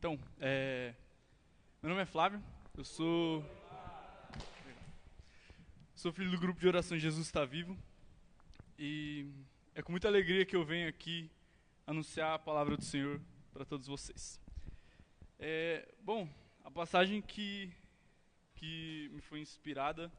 Então, 0.00 0.18
é, 0.40 0.94
meu 1.82 1.90
nome 1.90 2.00
é 2.00 2.06
Flávio, 2.06 2.42
eu 2.74 2.82
sou 2.82 3.44
sou 5.94 6.10
filho 6.10 6.30
do 6.30 6.38
grupo 6.38 6.58
de 6.58 6.66
oração 6.66 6.98
Jesus 6.98 7.26
está 7.26 7.44
vivo 7.44 7.76
e 8.78 9.26
é 9.74 9.82
com 9.82 9.92
muita 9.92 10.08
alegria 10.08 10.46
que 10.46 10.56
eu 10.56 10.64
venho 10.64 10.88
aqui 10.88 11.30
anunciar 11.86 12.32
a 12.32 12.38
palavra 12.38 12.78
do 12.78 12.82
Senhor 12.82 13.20
para 13.52 13.62
todos 13.66 13.86
vocês. 13.86 14.40
É, 15.38 15.86
bom, 16.00 16.26
a 16.64 16.70
passagem 16.70 17.20
que 17.20 17.70
que 18.54 19.10
me 19.12 19.20
foi 19.20 19.40
inspirada 19.40 20.10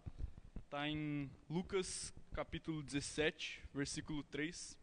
está 0.63 0.87
em 0.87 1.27
Lucas 1.49 2.13
capítulo 2.33 2.83
17, 2.83 3.63
versículo 3.73 4.21
3. 4.25 4.77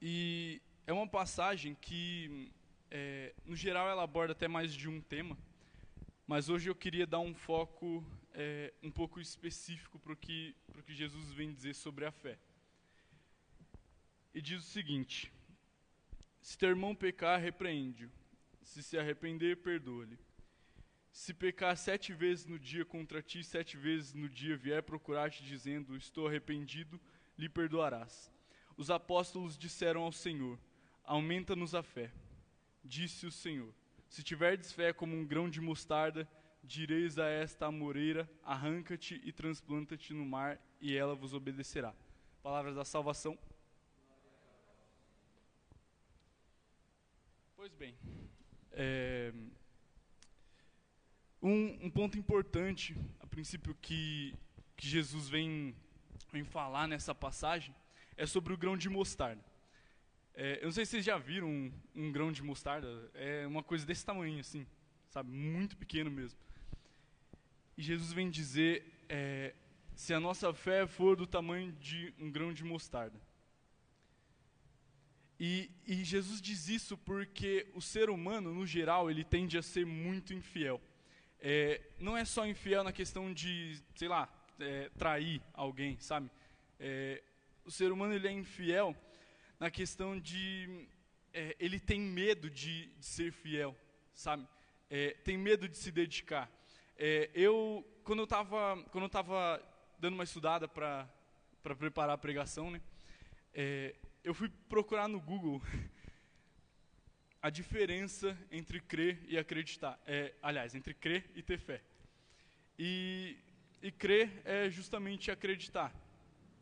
E 0.00 0.60
é 0.86 0.92
uma 0.92 1.08
passagem 1.08 1.74
que, 1.74 2.52
é, 2.90 3.34
no 3.44 3.56
geral, 3.56 3.88
ela 3.88 4.02
aborda 4.02 4.32
até 4.32 4.46
mais 4.46 4.74
de 4.74 4.88
um 4.88 5.00
tema, 5.00 5.36
mas 6.26 6.48
hoje 6.48 6.68
eu 6.68 6.74
queria 6.74 7.06
dar 7.06 7.20
um 7.20 7.34
foco 7.34 8.04
é, 8.34 8.72
um 8.82 8.90
pouco 8.90 9.20
específico 9.20 9.98
para 9.98 10.12
o 10.12 10.16
que, 10.16 10.54
que 10.84 10.94
Jesus 10.94 11.32
vem 11.32 11.52
dizer 11.52 11.74
sobre 11.74 12.04
a 12.04 12.12
fé. 12.12 12.38
E 14.34 14.42
diz 14.42 14.60
o 14.60 14.66
seguinte: 14.66 15.32
Se 16.42 16.58
teu 16.58 16.68
irmão 16.68 16.94
pecar, 16.94 17.40
repreende-o. 17.40 18.10
Se 18.62 18.82
se 18.82 18.98
arrepender, 18.98 19.56
perdoa-lhe. 19.58 20.18
Se 21.10 21.32
pecar 21.32 21.74
sete 21.78 22.12
vezes 22.12 22.44
no 22.44 22.58
dia 22.58 22.84
contra 22.84 23.22
ti, 23.22 23.42
sete 23.42 23.76
vezes 23.76 24.12
no 24.12 24.28
dia 24.28 24.56
vier 24.56 24.82
procurar-te, 24.82 25.42
dizendo: 25.42 25.96
Estou 25.96 26.28
arrependido, 26.28 27.00
lhe 27.38 27.48
perdoarás. 27.48 28.30
Os 28.76 28.90
apóstolos 28.90 29.56
disseram 29.56 30.02
ao 30.02 30.12
Senhor: 30.12 30.58
Aumenta-nos 31.02 31.74
a 31.74 31.82
fé. 31.82 32.12
Disse 32.84 33.26
o 33.26 33.32
Senhor: 33.32 33.72
Se 34.08 34.22
tiverdes 34.22 34.72
fé 34.72 34.92
como 34.92 35.16
um 35.16 35.24
grão 35.24 35.48
de 35.48 35.60
mostarda, 35.60 36.28
direis 36.62 37.18
a 37.18 37.26
esta 37.26 37.66
amoreira: 37.66 38.28
Arranca-te 38.44 39.20
e 39.24 39.32
transplanta-te 39.32 40.12
no 40.12 40.26
mar, 40.26 40.60
e 40.80 40.94
ela 40.94 41.14
vos 41.14 41.32
obedecerá. 41.32 41.94
Palavras 42.42 42.76
da 42.76 42.84
salvação. 42.84 43.38
Pois 47.56 47.72
bem, 47.72 47.96
é, 48.72 49.32
um, 51.42 51.86
um, 51.86 51.90
ponto 51.90 52.18
importante, 52.18 52.94
a 53.18 53.26
princípio, 53.26 53.74
que, 53.80 54.34
que 54.76 54.86
Jesus 54.86 55.28
vem, 55.28 55.74
vem 56.30 56.44
falar 56.44 56.86
nessa 56.86 57.14
passagem 57.14 57.74
é 58.16 58.26
sobre 58.26 58.52
o 58.52 58.56
grão 58.56 58.76
de 58.76 58.88
mostarda. 58.88 59.44
É, 60.34 60.58
eu 60.60 60.64
não 60.64 60.72
sei 60.72 60.84
se 60.84 60.92
vocês 60.92 61.04
já 61.04 61.16
viram 61.16 61.48
um, 61.48 61.72
um, 61.94 62.12
grão 62.12 62.30
de 62.30 62.42
mostarda, 62.42 63.10
é 63.14 63.46
uma 63.46 63.62
coisa 63.62 63.86
desse 63.86 64.04
tamanho, 64.04 64.38
assim, 64.38 64.66
sabe? 65.08 65.30
Muito 65.30 65.76
pequeno 65.76 66.10
mesmo. 66.10 66.38
E 67.76 67.82
Jesus 67.82 68.12
vem 68.12 68.28
dizer: 68.28 68.84
é, 69.08 69.54
se 69.94 70.12
a 70.12 70.20
nossa 70.20 70.52
fé 70.52 70.86
for 70.86 71.16
do 71.16 71.26
tamanho 71.26 71.72
de 71.72 72.12
um 72.18 72.30
grão 72.30 72.52
de 72.52 72.64
mostarda. 72.64 73.18
E, 75.38 75.70
e 75.86 76.04
Jesus 76.04 76.40
diz 76.40 76.68
isso 76.68 76.96
porque 76.96 77.66
o 77.74 77.80
ser 77.80 78.08
humano, 78.08 78.54
no 78.54 78.66
geral, 78.66 79.10
ele 79.10 79.24
tende 79.24 79.58
a 79.58 79.62
ser 79.62 79.84
muito 79.84 80.32
infiel. 80.32 80.80
É, 81.40 81.80
não 81.98 82.16
é 82.16 82.24
só 82.24 82.46
infiel 82.46 82.82
na 82.82 82.92
questão 82.92 83.32
de, 83.32 83.78
sei 83.94 84.08
lá, 84.08 84.28
é, 84.58 84.90
trair 84.96 85.42
alguém, 85.52 85.98
sabe? 85.98 86.30
É, 86.80 87.22
o 87.66 87.70
ser 87.70 87.90
humano 87.90 88.14
ele 88.14 88.28
é 88.28 88.32
infiel 88.32 88.96
na 89.58 89.70
questão 89.70 90.18
de 90.18 90.86
é, 91.32 91.56
ele 91.58 91.80
tem 91.80 92.00
medo 92.00 92.48
de, 92.48 92.86
de 92.86 93.04
ser 93.04 93.32
fiel, 93.32 93.76
sabe? 94.14 94.46
É, 94.88 95.10
tem 95.24 95.36
medo 95.36 95.68
de 95.68 95.76
se 95.76 95.90
dedicar. 95.90 96.48
É, 96.96 97.28
eu 97.34 97.84
quando 98.04 98.20
eu 98.20 98.24
estava 98.24 98.80
quando 98.92 99.04
eu 99.04 99.10
tava 99.10 99.60
dando 99.98 100.14
uma 100.14 100.22
estudada 100.22 100.68
para 100.68 101.12
para 101.60 101.74
preparar 101.74 102.14
a 102.14 102.18
pregação, 102.18 102.70
né? 102.70 102.80
É, 103.52 103.96
eu 104.22 104.32
fui 104.32 104.48
procurar 104.68 105.08
no 105.08 105.20
Google 105.20 105.60
a 107.42 107.50
diferença 107.50 108.38
entre 108.48 108.80
crer 108.80 109.24
e 109.26 109.36
acreditar. 109.36 110.00
É, 110.06 110.32
aliás, 110.40 110.76
entre 110.76 110.94
crer 110.94 111.28
e 111.34 111.42
ter 111.42 111.58
fé. 111.58 111.82
E, 112.78 113.36
e 113.82 113.90
crer 113.90 114.40
é 114.44 114.70
justamente 114.70 115.32
acreditar 115.32 115.92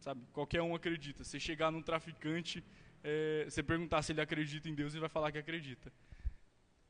sabe? 0.05 0.21
Qualquer 0.35 0.61
um 0.61 0.75
acredita. 0.75 1.25
Se 1.25 1.41
chegar 1.41 1.73
num 1.73 1.83
traficante, 1.83 2.63
é, 3.03 3.47
você 3.49 3.63
perguntar 3.63 4.03
se 4.03 4.13
ele 4.13 4.21
acredita 4.21 4.69
em 4.69 4.75
Deus, 4.75 4.93
ele 4.93 5.01
vai 5.01 5.09
falar 5.09 5.33
que 5.33 5.39
acredita. 5.39 5.91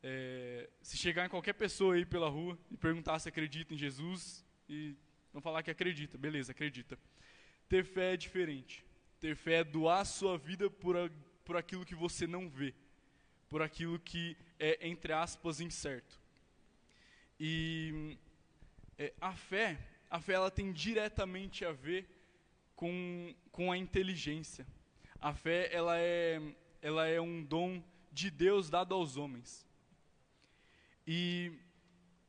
É, 0.02 0.68
se 0.82 0.96
chegar 0.96 1.24
em 1.24 1.28
qualquer 1.28 1.52
pessoa 1.52 1.94
aí 1.94 2.04
pela 2.04 2.28
rua 2.28 2.58
e 2.72 2.76
perguntar 2.76 3.20
se 3.20 3.28
acredita 3.28 3.72
em 3.72 3.76
Jesus, 3.76 4.44
e 4.68 4.96
vão 5.32 5.40
falar 5.40 5.62
que 5.62 5.70
acredita, 5.70 6.18
beleza, 6.18 6.50
acredita. 6.50 6.98
Ter 7.68 7.84
fé 7.84 8.14
é 8.14 8.16
diferente. 8.16 8.84
Ter 9.20 9.36
fé 9.36 9.60
é 9.60 9.64
doar 9.64 10.04
sua 10.04 10.36
vida 10.36 10.68
por, 10.68 10.96
a, 10.96 11.08
por 11.44 11.56
aquilo 11.56 11.84
que 11.84 11.94
você 11.94 12.26
não 12.26 12.50
vê, 12.50 12.74
por 13.48 13.62
aquilo 13.62 13.96
que 14.00 14.36
é, 14.58 14.88
entre 14.88 15.12
aspas, 15.12 15.60
incerto. 15.60 16.20
E 17.38 18.18
é, 18.98 19.14
a 19.20 19.34
fé, 19.34 19.78
a 20.10 20.20
fé 20.20 20.32
ela 20.32 20.50
tem 20.50 20.72
diretamente 20.72 21.64
a 21.64 21.70
ver 21.70 22.13
com, 22.84 23.34
com 23.50 23.72
a 23.72 23.78
inteligência. 23.78 24.66
A 25.18 25.32
fé 25.32 25.70
ela 25.72 25.98
é, 25.98 26.38
ela 26.82 27.06
é 27.06 27.18
um 27.18 27.42
dom 27.42 27.82
de 28.12 28.30
Deus 28.30 28.68
dado 28.68 28.94
aos 28.94 29.16
homens. 29.16 29.66
E, 31.06 31.50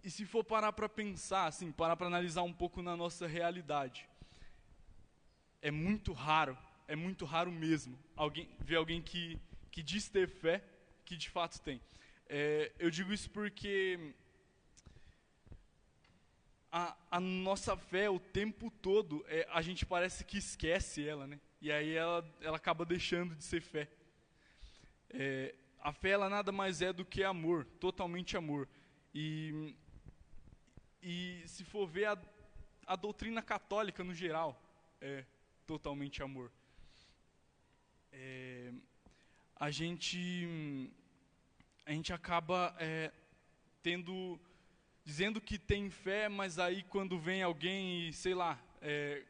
e 0.01 0.09
se 0.09 0.25
for 0.25 0.45
parar 0.45 0.71
para 0.71 0.87
pensar, 0.87 1.47
assim, 1.47 1.73
parar 1.73 1.97
para 1.97 2.07
analisar 2.07 2.43
um 2.43 2.53
pouco 2.53 2.81
na 2.81 2.95
nossa 2.95 3.27
realidade, 3.27 4.07
é 5.61 5.69
muito 5.69 6.13
raro, 6.13 6.57
é 6.87 6.95
muito 6.95 7.25
raro 7.25 7.51
mesmo, 7.51 7.99
alguém 8.15 8.47
ver 8.61 8.77
alguém 8.77 9.01
que, 9.01 9.37
que 9.69 9.83
diz 9.83 10.07
ter 10.07 10.29
fé, 10.29 10.63
que 11.03 11.17
de 11.17 11.29
fato 11.29 11.59
tem. 11.59 11.81
É, 12.29 12.71
eu 12.79 12.89
digo 12.89 13.11
isso 13.11 13.29
porque 13.29 14.13
a, 16.77 16.93
a 17.09 17.19
nossa 17.21 17.77
fé 17.77 18.09
o 18.09 18.19
tempo 18.19 18.69
todo, 18.69 19.23
é, 19.29 19.47
a 19.49 19.61
gente 19.61 19.85
parece 19.85 20.25
que 20.25 20.37
esquece 20.37 21.07
ela, 21.07 21.25
né? 21.25 21.39
E 21.61 21.71
aí 21.71 21.93
ela, 21.95 22.29
ela 22.41 22.57
acaba 22.57 22.83
deixando 22.83 23.33
de 23.33 23.45
ser 23.45 23.61
fé. 23.61 23.87
É, 25.09 25.55
a 25.79 25.93
fé 25.93 26.09
ela 26.09 26.27
nada 26.27 26.51
mais 26.51 26.81
é 26.81 26.91
do 26.91 27.05
que 27.05 27.23
amor, 27.23 27.63
totalmente 27.79 28.35
amor. 28.35 28.67
E, 29.13 29.73
e 31.01 31.43
se 31.47 31.63
for 31.63 31.87
ver 31.87 32.07
a, 32.07 32.17
a 32.85 32.97
doutrina 32.97 33.41
católica 33.41 34.03
no 34.03 34.13
geral, 34.13 34.61
é 34.99 35.23
totalmente 35.65 36.21
amor. 36.21 36.51
É, 38.11 38.73
a 39.55 39.71
gente 39.71 40.91
a 41.85 41.93
gente 41.93 42.11
acaba 42.11 42.75
é, 42.79 43.13
tendo 43.81 44.37
dizendo 45.05 45.39
que 45.39 45.59
tem 45.59 45.89
fé, 45.89 46.27
mas 46.27 46.57
aí 46.57 46.83
quando 46.83 47.19
vem 47.19 47.43
alguém 47.43 48.11
sei 48.11 48.33
lá, 48.33 48.59
é, 48.81 49.23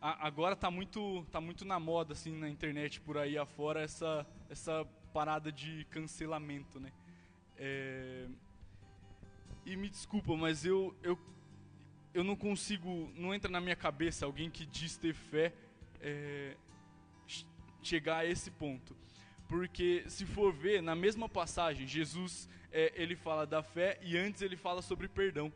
a, 0.00 0.26
agora 0.26 0.54
está 0.54 0.70
muito, 0.70 1.24
tá 1.30 1.40
muito 1.40 1.64
na 1.64 1.78
moda, 1.78 2.14
assim, 2.14 2.36
na 2.36 2.48
internet, 2.48 3.00
por 3.00 3.16
aí 3.18 3.38
afora, 3.38 3.80
essa, 3.80 4.26
essa 4.50 4.84
parada 5.12 5.52
de 5.52 5.86
cancelamento, 5.90 6.80
né? 6.80 6.92
É, 7.56 8.26
e 9.64 9.76
me 9.76 9.88
desculpa, 9.88 10.36
mas 10.36 10.64
eu, 10.64 10.94
eu, 11.02 11.18
eu 12.12 12.24
não 12.24 12.36
consigo, 12.36 13.10
não 13.16 13.34
entra 13.34 13.50
na 13.50 13.60
minha 13.60 13.76
cabeça 13.76 14.26
alguém 14.26 14.50
que 14.50 14.66
diz 14.66 14.96
ter 14.96 15.14
fé 15.14 15.54
é, 16.02 16.56
chegar 17.82 18.18
a 18.18 18.26
esse 18.26 18.50
ponto. 18.50 18.94
Porque 19.48 20.04
se 20.08 20.26
for 20.26 20.52
ver, 20.52 20.82
na 20.82 20.94
mesma 20.94 21.28
passagem, 21.28 21.86
Jesus 21.86 22.48
é, 22.74 22.92
ele 22.96 23.14
fala 23.14 23.46
da 23.46 23.62
fé 23.62 23.96
e 24.02 24.18
antes 24.18 24.42
ele 24.42 24.56
fala 24.56 24.82
sobre 24.82 25.06
perdão. 25.06 25.50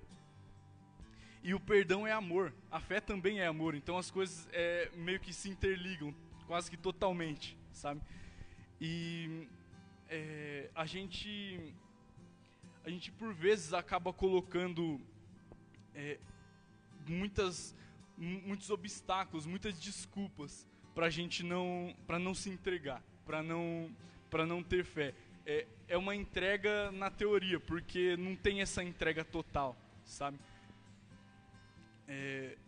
E 1.43 1.53
o 1.53 1.59
perdão 1.59 2.07
é 2.07 2.13
amor, 2.13 2.55
a 2.71 2.79
fé 2.79 3.01
também 3.01 3.41
é 3.41 3.47
amor, 3.47 3.75
então 3.75 3.99
as 3.99 4.11
coisas 4.11 4.49
é, 4.53 4.89
meio 4.95 5.19
que 5.19 5.33
se 5.33 5.49
interligam, 5.49 6.15
quase 6.47 6.71
que 6.71 6.77
totalmente, 6.77 7.57
sabe? 7.73 8.01
E 8.81 9.49
é, 10.09 10.71
a 10.75 10.87
gente, 10.87 11.75
a 12.85 12.91
gente 12.91 13.11
por 13.11 13.35
vezes 13.35 13.73
acaba 13.73 14.13
colocando 14.13 15.01
é, 15.95 16.19
muitas, 17.07 17.75
muitos 18.17 18.71
obstáculos, 18.71 19.45
muitas 19.45 19.79
desculpas 19.79 20.69
para 20.95 21.07
a 21.07 21.11
gente 21.11 21.43
não, 21.43 21.97
para 22.07 22.19
não 22.19 22.35
se 22.35 22.49
entregar, 22.49 23.03
para 23.25 23.43
não, 23.43 23.91
para 24.31 24.47
não 24.47 24.63
ter 24.63 24.85
fé 24.85 25.15
é, 25.49 25.67
é 25.89 25.97
uma 25.97 26.15
entrega 26.15 26.93
na 26.93 27.11
teoria, 27.11 27.59
porque 27.59 28.19
não 28.19 28.37
tem 28.37 28.61
essa 28.61 28.85
entrega 28.85 29.25
total, 29.25 29.75
sabe? 30.05 30.39
É, 32.07 32.59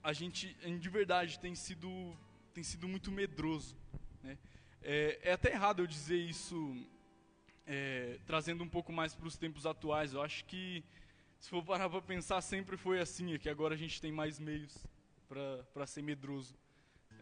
a 0.00 0.12
gente, 0.12 0.54
de 0.78 0.88
verdade, 0.88 1.40
tem 1.40 1.56
sido, 1.56 2.16
tem 2.54 2.62
sido 2.62 2.86
muito 2.86 3.10
medroso. 3.10 3.76
Né? 4.22 4.38
É, 4.80 5.18
é 5.24 5.32
até 5.32 5.50
errado 5.50 5.82
eu 5.82 5.86
dizer 5.88 6.18
isso, 6.18 6.56
é, 7.66 8.16
trazendo 8.26 8.62
um 8.62 8.68
pouco 8.68 8.92
mais 8.92 9.12
para 9.12 9.26
os 9.26 9.36
tempos 9.36 9.66
atuais. 9.66 10.14
Eu 10.14 10.22
acho 10.22 10.44
que, 10.44 10.84
se 11.40 11.50
for 11.50 11.64
parar 11.64 11.90
para 11.90 12.00
pensar, 12.00 12.40
sempre 12.42 12.76
foi 12.76 13.00
assim, 13.00 13.34
é 13.34 13.38
que 13.38 13.48
agora 13.48 13.74
a 13.74 13.78
gente 13.78 14.00
tem 14.00 14.12
mais 14.12 14.38
meios 14.38 14.86
para 15.28 15.84
ser 15.84 16.02
medroso. 16.02 16.56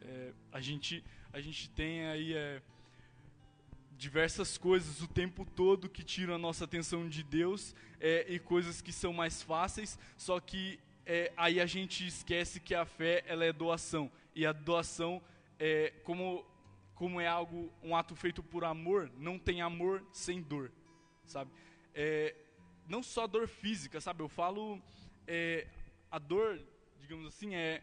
É, 0.02 0.34
a, 0.52 0.60
gente, 0.60 1.02
a 1.32 1.40
gente 1.40 1.70
tem 1.70 2.06
aí 2.08 2.34
é, 2.34 2.62
diversas 4.00 4.56
coisas 4.56 5.02
o 5.02 5.06
tempo 5.06 5.44
todo 5.44 5.87
que 5.87 6.02
tiram 6.02 6.35
a 6.35 6.38
nossa 6.38 6.64
atenção 6.64 7.06
de 7.06 7.23
Deus 7.23 7.75
é, 8.00 8.25
e 8.32 8.38
coisas 8.38 8.81
que 8.81 8.94
são 8.94 9.12
mais 9.12 9.43
fáceis, 9.43 9.99
só 10.17 10.41
que 10.41 10.81
é, 11.05 11.31
aí 11.37 11.61
a 11.61 11.67
gente 11.67 12.06
esquece 12.06 12.61
que 12.61 12.75
a 12.75 12.87
fé 12.87 13.23
ela 13.26 13.44
é 13.44 13.52
doação. 13.52 14.11
E 14.35 14.47
a 14.47 14.52
doação 14.52 15.23
é 15.58 15.93
como 16.02 16.47
como 16.94 17.20
é 17.20 17.26
algo 17.26 17.70
um 17.82 17.94
ato 17.94 18.14
feito 18.14 18.43
por 18.43 18.64
amor 18.64 19.11
não 19.17 19.38
tem 19.38 19.62
amor 19.62 20.05
sem 20.12 20.43
dor 20.43 20.70
sabe? 21.25 21.50
É, 21.94 22.35
não 22.87 23.03
só 23.03 23.26
dor 23.26 23.49
física 23.49 24.00
sabe? 24.00 24.23
Eu 24.23 24.29
falo 24.29 24.81
é, 25.26 25.67
a 26.11 26.19
dor 26.19 26.58
digamos 27.00 27.26
assim 27.26 27.55
é 27.55 27.82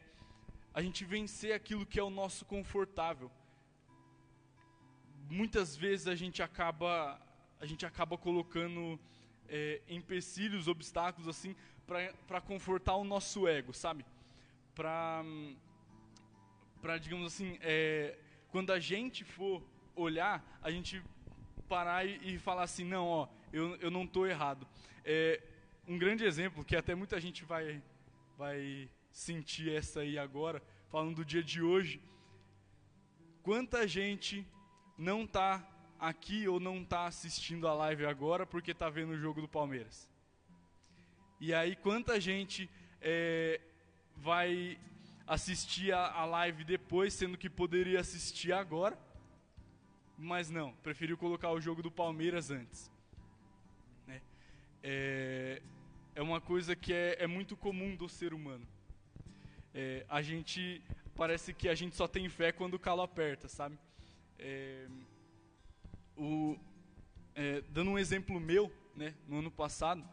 a 0.73 0.81
gente 0.81 1.03
vencer 1.05 1.53
aquilo 1.53 1.85
que 1.85 1.99
é 1.99 2.03
o 2.03 2.09
nosso 2.09 2.45
confortável 2.45 3.31
muitas 5.29 5.75
vezes 5.75 6.07
a 6.07 6.15
gente 6.15 6.41
acaba 6.41 7.19
a 7.59 7.65
gente 7.65 7.85
acaba 7.85 8.17
colocando 8.17 8.99
é, 9.49 9.81
empecilhos 9.89 10.67
obstáculos 10.67 11.27
assim 11.27 11.55
para 12.27 12.41
confortar 12.41 12.95
o 12.95 13.03
nosso 13.03 13.47
ego, 13.47 13.73
sabe? 13.73 14.05
Para, 14.75 15.23
para 16.81 16.97
digamos 16.97 17.25
assim, 17.33 17.57
é, 17.61 18.17
quando 18.49 18.71
a 18.71 18.79
gente 18.79 19.23
for 19.23 19.63
olhar, 19.95 20.43
a 20.61 20.69
gente 20.69 21.01
parar 21.67 22.05
e, 22.05 22.35
e, 22.35 22.37
falar 22.37 22.63
assim, 22.63 22.83
não, 22.83 23.07
ó, 23.07 23.27
eu, 23.51 23.75
eu 23.77 23.89
não 23.89 24.03
estou 24.03 24.27
errado. 24.27 24.67
É, 25.03 25.41
um 25.87 25.97
grande 25.97 26.25
exemplo, 26.25 26.63
que 26.63 26.75
até 26.75 26.93
muita 26.93 27.19
gente 27.19 27.45
vai, 27.45 27.81
vai 28.37 28.89
sentir 29.11 29.71
essa 29.71 30.01
aí 30.01 30.19
agora, 30.19 30.61
falando 30.89 31.15
do 31.15 31.25
dia 31.25 31.41
de 31.41 31.61
hoje. 31.61 32.01
Quanta 33.41 33.87
gente 33.87 34.45
não 34.97 35.23
está 35.23 35.65
aqui 35.99 36.47
ou 36.47 36.59
não 36.59 36.81
está 36.81 37.05
assistindo 37.05 37.67
a 37.67 37.73
live 37.73 38.05
agora 38.05 38.45
porque 38.45 38.71
está 38.71 38.89
vendo 38.89 39.11
o 39.11 39.17
jogo 39.17 39.41
do 39.41 39.47
Palmeiras? 39.47 40.09
E 41.39 41.53
aí, 41.53 41.75
quanta 41.75 42.19
gente 42.19 42.69
é, 43.01 43.61
vai 44.15 44.79
assistir 45.27 45.93
a, 45.93 46.07
a 46.07 46.25
live 46.25 46.63
depois, 46.63 47.13
sendo 47.13 47.37
que 47.37 47.49
poderia 47.49 47.99
assistir 47.99 48.51
agora, 48.51 48.97
mas 50.17 50.49
não, 50.49 50.73
preferiu 50.81 51.17
colocar 51.17 51.51
o 51.51 51.61
jogo 51.61 51.83
do 51.83 51.91
Palmeiras 51.91 52.49
antes. 52.49 52.91
Né? 54.07 54.21
É, 54.81 55.61
é 56.15 56.21
uma 56.21 56.41
coisa 56.41 56.75
que 56.75 56.91
é, 56.91 57.17
é 57.19 57.27
muito 57.27 57.55
comum 57.55 57.95
do 57.95 58.09
ser 58.09 58.33
humano. 58.33 58.67
É, 59.75 60.03
a 60.09 60.23
gente 60.23 60.81
parece 61.15 61.53
que 61.53 61.69
a 61.69 61.75
gente 61.75 61.95
só 61.95 62.07
tem 62.07 62.27
fé 62.29 62.51
quando 62.51 62.73
o 62.73 62.79
calo 62.79 63.03
aperta, 63.03 63.47
sabe? 63.47 63.77
É, 64.39 64.87
o, 66.15 66.57
é, 67.35 67.61
dando 67.69 67.91
um 67.91 67.99
exemplo 67.99 68.39
meu, 68.39 68.71
né, 68.95 69.13
no 69.27 69.39
ano 69.39 69.51
passado, 69.51 70.03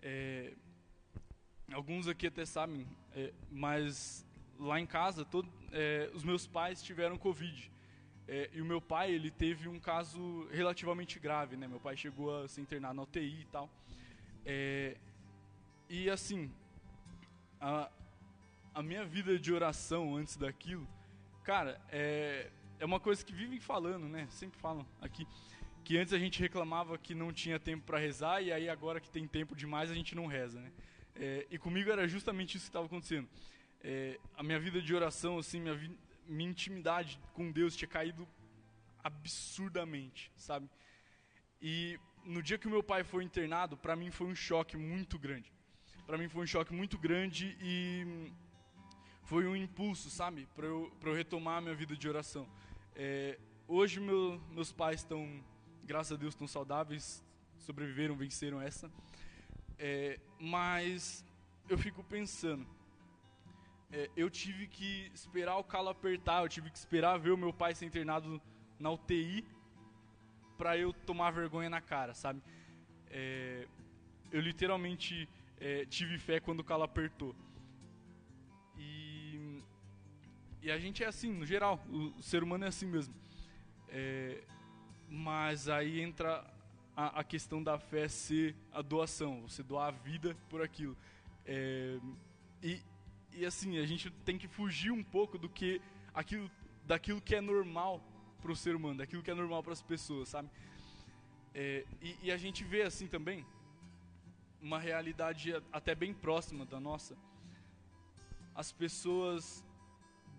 é, 0.00 0.52
alguns 1.72 2.08
aqui 2.08 2.26
até 2.26 2.44
sabem, 2.44 2.86
é, 3.14 3.32
mas 3.50 4.26
lá 4.58 4.80
em 4.80 4.86
casa, 4.86 5.24
todo, 5.24 5.48
é, 5.72 6.10
os 6.14 6.24
meus 6.24 6.46
pais 6.46 6.82
tiveram 6.82 7.16
Covid. 7.16 7.70
É, 8.28 8.50
e 8.52 8.60
o 8.60 8.64
meu 8.64 8.80
pai, 8.80 9.10
ele 9.10 9.30
teve 9.30 9.68
um 9.68 9.80
caso 9.80 10.48
relativamente 10.50 11.18
grave, 11.18 11.56
né? 11.56 11.66
Meu 11.66 11.80
pai 11.80 11.96
chegou 11.96 12.42
a 12.42 12.48
se 12.48 12.60
internar 12.60 12.94
na 12.94 13.02
UTI 13.02 13.40
e 13.40 13.46
tal. 13.46 13.68
E 15.88 16.08
assim, 16.08 16.50
a, 17.60 17.90
a 18.74 18.82
minha 18.82 19.04
vida 19.04 19.38
de 19.38 19.52
oração 19.52 20.16
antes 20.16 20.36
daquilo, 20.36 20.88
cara, 21.44 21.80
é, 21.90 22.50
é 22.82 22.84
uma 22.84 22.98
coisa 22.98 23.24
que 23.24 23.32
vivem 23.32 23.60
falando, 23.60 24.08
né? 24.08 24.26
Sempre 24.28 24.58
falam 24.58 24.84
aqui 25.00 25.24
que 25.84 25.96
antes 25.96 26.12
a 26.12 26.18
gente 26.18 26.40
reclamava 26.40 26.98
que 26.98 27.14
não 27.14 27.32
tinha 27.32 27.58
tempo 27.58 27.84
para 27.84 27.96
rezar 27.96 28.42
e 28.42 28.52
aí 28.52 28.68
agora 28.68 29.00
que 29.00 29.08
tem 29.08 29.24
tempo 29.24 29.54
demais 29.54 29.88
a 29.88 29.94
gente 29.94 30.16
não 30.16 30.26
reza, 30.26 30.60
né? 30.60 30.72
É, 31.14 31.46
e 31.48 31.58
comigo 31.58 31.92
era 31.92 32.08
justamente 32.08 32.56
isso 32.56 32.64
que 32.64 32.70
estava 32.70 32.86
acontecendo. 32.86 33.28
É, 33.84 34.18
a 34.36 34.42
minha 34.42 34.58
vida 34.58 34.82
de 34.82 34.92
oração, 34.92 35.38
assim, 35.38 35.60
minha, 35.60 35.78
minha 36.26 36.50
intimidade 36.50 37.20
com 37.34 37.52
Deus 37.52 37.76
tinha 37.76 37.88
caído 37.88 38.26
absurdamente, 39.04 40.32
sabe? 40.34 40.68
E 41.60 42.00
no 42.24 42.42
dia 42.42 42.58
que 42.58 42.66
o 42.66 42.70
meu 42.70 42.82
pai 42.82 43.04
foi 43.04 43.22
internado, 43.22 43.76
para 43.76 43.94
mim 43.94 44.10
foi 44.10 44.26
um 44.26 44.34
choque 44.34 44.76
muito 44.76 45.20
grande. 45.20 45.52
Para 46.04 46.18
mim 46.18 46.28
foi 46.28 46.42
um 46.42 46.46
choque 46.48 46.74
muito 46.74 46.98
grande 46.98 47.56
e 47.60 48.32
foi 49.22 49.46
um 49.46 49.54
impulso, 49.54 50.10
sabe, 50.10 50.48
para 50.56 50.66
eu, 50.66 50.92
eu 51.00 51.14
retomar 51.14 51.58
a 51.58 51.60
minha 51.60 51.76
vida 51.76 51.96
de 51.96 52.08
oração. 52.08 52.48
É, 52.94 53.38
hoje 53.66 54.00
meu, 54.00 54.40
meus 54.50 54.72
pais 54.72 55.00
estão 55.00 55.42
graças 55.84 56.12
a 56.12 56.16
Deus 56.16 56.34
estão 56.34 56.46
saudáveis, 56.46 57.24
sobreviveram, 57.58 58.16
venceram 58.16 58.60
essa. 58.60 58.90
É, 59.78 60.18
mas 60.38 61.24
eu 61.68 61.76
fico 61.76 62.02
pensando, 62.04 62.66
é, 63.90 64.08
eu 64.16 64.30
tive 64.30 64.66
que 64.66 65.10
esperar 65.14 65.56
o 65.56 65.64
calo 65.64 65.88
apertar, 65.88 66.42
eu 66.42 66.48
tive 66.48 66.70
que 66.70 66.78
esperar 66.78 67.18
ver 67.18 67.30
o 67.30 67.36
meu 67.36 67.52
pai 67.52 67.74
ser 67.74 67.86
internado 67.86 68.40
na 68.78 68.90
UTI 68.90 69.44
para 70.56 70.76
eu 70.76 70.92
tomar 70.92 71.30
vergonha 71.30 71.68
na 71.68 71.80
cara, 71.80 72.14
sabe? 72.14 72.42
É, 73.10 73.66
eu 74.30 74.40
literalmente 74.40 75.28
é, 75.58 75.84
tive 75.86 76.18
fé 76.18 76.40
quando 76.40 76.60
o 76.60 76.64
calo 76.64 76.84
apertou. 76.84 77.34
E 80.62 80.70
a 80.70 80.78
gente 80.78 81.02
é 81.02 81.08
assim, 81.08 81.32
no 81.32 81.44
geral, 81.44 81.84
o, 81.90 82.22
ser 82.22 82.42
humano 82.42 82.64
é 82.64 82.68
assim 82.68 82.86
mesmo. 82.86 83.12
É, 83.88 84.44
mas 85.08 85.68
aí 85.68 86.00
entra 86.00 86.48
a, 86.96 87.20
a, 87.20 87.24
questão 87.24 87.60
da 87.60 87.80
fé 87.80 88.06
ser 88.06 88.54
a 88.72 88.80
doação, 88.80 89.42
você 89.42 89.60
doar 89.60 89.88
a 89.88 89.90
vida 89.90 90.36
por 90.48 90.62
aquilo. 90.62 90.96
É, 91.44 91.98
e, 92.62 92.80
e 93.32 93.44
assim, 93.44 93.78
a 93.78 93.84
gente 93.84 94.08
tem 94.24 94.38
que 94.38 94.46
fugir 94.46 94.92
um 94.92 95.02
pouco 95.02 95.36
do 95.36 95.48
que 95.48 95.82
aquilo, 96.14 96.48
daquilo 96.86 97.20
que 97.20 97.34
é 97.34 97.40
normal 97.40 98.00
para 98.40 98.52
o 98.52 98.56
ser 98.56 98.76
humano, 98.76 98.98
daquilo 98.98 99.22
que 99.22 99.32
é 99.32 99.34
normal 99.34 99.64
para 99.64 99.72
as 99.72 99.82
pessoas, 99.82 100.28
sabe? 100.28 100.48
É, 101.52 101.84
e, 102.00 102.16
e 102.22 102.30
a 102.30 102.36
gente 102.36 102.62
vê 102.62 102.82
assim 102.82 103.08
também 103.08 103.44
uma 104.60 104.78
realidade 104.78 105.52
até 105.72 105.92
bem 105.92 106.14
próxima 106.14 106.64
da 106.64 106.78
nossa. 106.78 107.16
As 108.54 108.70
pessoas 108.70 109.64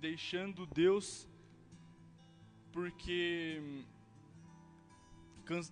deixando 0.03 0.65
Deus 0.65 1.25
porque 2.73 3.61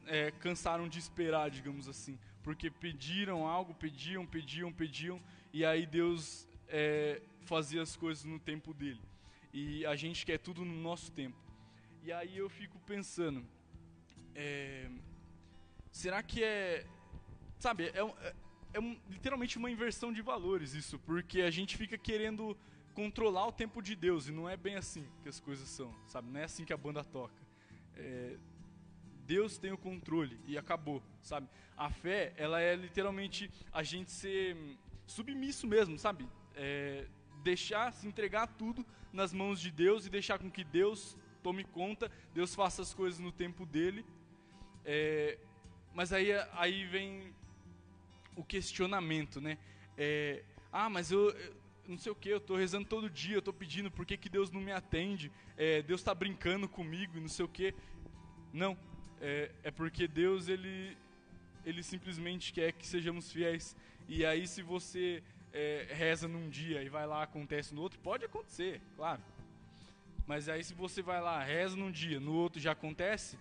é, 0.07 0.31
cansaram 0.31 0.87
de 0.87 0.99
esperar, 0.99 1.49
digamos 1.49 1.89
assim, 1.89 2.17
porque 2.41 2.71
pediram 2.71 3.45
algo, 3.45 3.73
pediam, 3.73 4.25
pediam, 4.25 4.71
pediam, 4.71 5.21
e 5.51 5.65
aí 5.65 5.85
Deus 5.85 6.47
é, 6.69 7.21
fazia 7.41 7.81
as 7.81 7.97
coisas 7.97 8.23
no 8.23 8.39
tempo 8.39 8.73
dele. 8.73 9.01
E 9.51 9.85
a 9.85 9.97
gente 9.97 10.25
quer 10.25 10.37
tudo 10.37 10.63
no 10.63 10.77
nosso 10.89 11.11
tempo. 11.11 11.37
E 12.01 12.09
aí 12.13 12.37
eu 12.37 12.49
fico 12.49 12.79
pensando, 12.93 13.45
é, 14.33 14.89
será 15.91 16.23
que 16.23 16.41
é, 16.41 16.87
sabe, 17.59 17.87
é, 17.87 17.99
é, 17.99 18.33
é 18.75 18.79
literalmente 19.09 19.57
uma 19.57 19.69
inversão 19.69 20.13
de 20.13 20.21
valores 20.21 20.73
isso, 20.73 20.97
porque 20.99 21.41
a 21.41 21.51
gente 21.51 21.75
fica 21.75 21.97
querendo 21.97 22.57
controlar 22.93 23.47
o 23.47 23.51
tempo 23.51 23.81
de 23.81 23.95
Deus 23.95 24.27
e 24.27 24.31
não 24.31 24.47
é 24.47 24.55
bem 24.55 24.75
assim 24.75 25.07
que 25.21 25.29
as 25.29 25.39
coisas 25.39 25.67
são, 25.67 25.93
sabe? 26.07 26.29
Não 26.31 26.39
é 26.39 26.43
assim 26.43 26.65
que 26.65 26.73
a 26.73 26.77
banda 26.77 27.03
toca. 27.03 27.41
É, 27.95 28.37
Deus 29.25 29.57
tem 29.57 29.71
o 29.71 29.77
controle 29.77 30.39
e 30.45 30.57
acabou, 30.57 31.01
sabe? 31.21 31.47
A 31.77 31.89
fé, 31.89 32.33
ela 32.37 32.61
é 32.61 32.75
literalmente 32.75 33.49
a 33.71 33.81
gente 33.81 34.11
ser 34.11 34.57
submisso 35.07 35.67
mesmo, 35.67 35.97
sabe? 35.97 36.27
É, 36.55 37.07
deixar, 37.43 37.91
se 37.93 38.07
entregar 38.07 38.47
tudo 38.47 38.85
nas 39.11 39.33
mãos 39.33 39.59
de 39.59 39.71
Deus 39.71 40.05
e 40.05 40.09
deixar 40.09 40.37
com 40.39 40.49
que 40.49 40.63
Deus 40.63 41.17
tome 41.41 41.63
conta, 41.63 42.11
Deus 42.33 42.53
faça 42.53 42.81
as 42.81 42.93
coisas 42.93 43.19
no 43.19 43.31
tempo 43.31 43.65
dele. 43.65 44.05
É, 44.85 45.37
mas 45.93 46.13
aí, 46.13 46.31
aí 46.53 46.85
vem 46.85 47.33
o 48.35 48.43
questionamento, 48.43 49.41
né? 49.41 49.57
É, 49.97 50.43
ah, 50.71 50.89
mas 50.89 51.11
eu, 51.11 51.29
eu, 51.29 51.60
não 51.91 51.97
sei 51.97 52.11
o 52.11 52.15
que, 52.15 52.29
eu 52.29 52.37
estou 52.37 52.57
rezando 52.57 52.87
todo 52.87 53.09
dia, 53.09 53.35
eu 53.35 53.39
estou 53.39 53.53
pedindo 53.53 53.91
por 53.91 54.05
que, 54.05 54.17
que 54.17 54.29
Deus 54.29 54.49
não 54.49 54.61
me 54.61 54.71
atende, 54.71 55.31
é, 55.57 55.81
Deus 55.81 56.01
está 56.01 56.13
brincando 56.15 56.67
comigo 56.67 57.17
e 57.17 57.21
não 57.21 57.27
sei 57.27 57.45
o 57.45 57.47
que. 57.47 57.73
Não, 58.53 58.77
é, 59.19 59.51
é 59.63 59.71
porque 59.71 60.07
Deus 60.07 60.47
ele, 60.47 60.97
ele 61.65 61.83
simplesmente 61.83 62.51
quer 62.51 62.71
que 62.71 62.87
sejamos 62.87 63.31
fiéis. 63.31 63.75
E 64.07 64.25
aí, 64.25 64.47
se 64.47 64.61
você 64.61 65.23
é, 65.53 65.87
reza 65.91 66.27
num 66.27 66.49
dia 66.49 66.81
e 66.83 66.89
vai 66.89 67.05
lá 67.05 67.23
acontece 67.23 67.73
no 67.73 67.81
outro, 67.81 67.99
pode 67.99 68.25
acontecer, 68.25 68.81
claro. 68.95 69.21
Mas 70.25 70.47
aí 70.47 70.63
se 70.63 70.73
você 70.73 71.01
vai 71.01 71.19
lá, 71.19 71.43
reza 71.43 71.75
num 71.75 71.91
dia, 71.91 72.19
no 72.19 72.33
outro 72.33 72.59
já 72.59 72.71
acontece, 72.71 73.37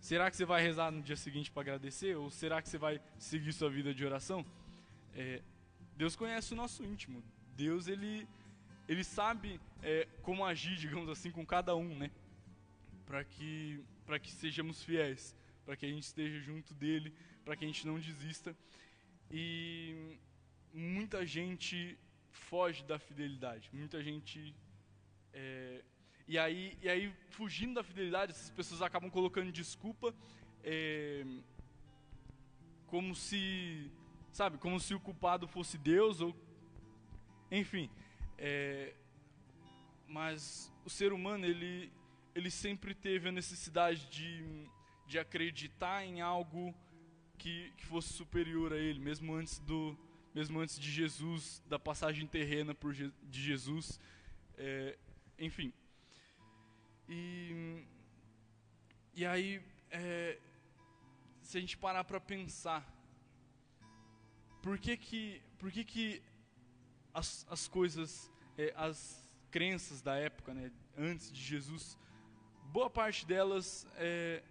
será 0.00 0.30
que 0.30 0.36
você 0.36 0.44
vai 0.44 0.62
rezar 0.62 0.90
no 0.90 1.02
dia 1.02 1.16
seguinte 1.16 1.50
para 1.50 1.62
agradecer? 1.62 2.16
Ou 2.16 2.30
será 2.30 2.62
que 2.62 2.68
você 2.68 2.78
vai 2.78 3.00
seguir 3.18 3.52
sua 3.52 3.68
vida 3.68 3.92
de 3.92 4.04
oração? 4.04 4.44
É, 5.14 5.42
Deus 5.96 6.16
conhece 6.16 6.52
o 6.52 6.56
nosso 6.56 6.84
íntimo. 6.84 7.22
Deus, 7.64 7.88
ele, 7.88 8.26
ele 8.88 9.04
sabe 9.04 9.60
é, 9.82 10.06
como 10.22 10.44
agir, 10.44 10.76
digamos 10.76 11.08
assim, 11.14 11.30
com 11.30 11.44
cada 11.54 11.74
um, 11.74 11.92
né? 12.02 12.10
Para 13.04 13.24
que, 13.24 13.84
que 14.22 14.30
sejamos 14.30 14.82
fiéis, 14.82 15.34
para 15.64 15.76
que 15.76 15.84
a 15.84 15.88
gente 15.88 16.04
esteja 16.04 16.38
junto 16.40 16.72
dele, 16.74 17.12
para 17.44 17.56
que 17.56 17.64
a 17.64 17.68
gente 17.68 17.86
não 17.86 17.98
desista. 17.98 18.56
E 19.30 20.16
muita 20.72 21.26
gente 21.26 21.98
foge 22.30 22.84
da 22.84 22.98
fidelidade, 22.98 23.68
muita 23.72 24.02
gente 24.02 24.54
é, 25.32 25.82
e 26.26 26.36
aí, 26.38 26.76
e 26.82 26.88
aí, 26.90 27.10
fugindo 27.30 27.74
da 27.74 27.82
fidelidade, 27.82 28.32
essas 28.32 28.50
pessoas 28.50 28.82
acabam 28.82 29.10
colocando 29.10 29.50
desculpa, 29.50 30.14
é, 30.62 31.24
como 32.86 33.14
se, 33.14 33.90
sabe, 34.30 34.58
como 34.58 34.78
se 34.78 34.92
o 34.94 35.00
culpado 35.00 35.48
fosse 35.48 35.78
Deus 35.78 36.20
ou, 36.20 36.36
enfim. 37.50 37.90
É, 38.36 38.94
mas 40.06 40.72
o 40.84 40.90
ser 40.90 41.12
humano 41.12 41.44
ele, 41.44 41.92
ele 42.34 42.50
sempre 42.50 42.94
teve 42.94 43.28
a 43.28 43.32
necessidade 43.32 44.06
de, 44.10 44.68
de 45.06 45.18
acreditar 45.18 46.04
em 46.04 46.20
algo 46.20 46.74
que, 47.36 47.72
que 47.76 47.86
fosse 47.86 48.12
superior 48.12 48.72
a 48.72 48.76
ele, 48.76 48.98
mesmo 48.98 49.34
antes 49.34 49.58
do, 49.60 49.96
mesmo 50.34 50.60
antes 50.60 50.78
de 50.78 50.90
Jesus, 50.90 51.62
da 51.66 51.78
passagem 51.78 52.26
terrena 52.26 52.74
por, 52.74 52.94
de 52.94 53.42
Jesus. 53.42 54.00
É, 54.56 54.98
enfim. 55.38 55.72
E, 57.08 57.84
e 59.14 59.24
aí, 59.24 59.62
é, 59.90 60.38
se 61.42 61.58
a 61.58 61.60
gente 61.60 61.76
parar 61.76 62.04
para 62.04 62.20
pensar, 62.20 62.86
por 64.62 64.78
que 64.78 64.96
que, 64.96 65.42
por 65.58 65.72
que, 65.72 65.84
que 65.84 66.22
as, 67.18 67.44
as 67.50 67.66
coisas, 67.66 68.30
é, 68.56 68.72
as 68.76 68.98
crenças 69.50 70.00
da 70.00 70.16
época, 70.16 70.54
né, 70.54 70.70
antes 70.96 71.32
de 71.32 71.42
Jesus, 71.42 71.98
boa 72.72 72.88
parte 72.88 73.26
delas 73.26 73.86
é, 73.96 74.42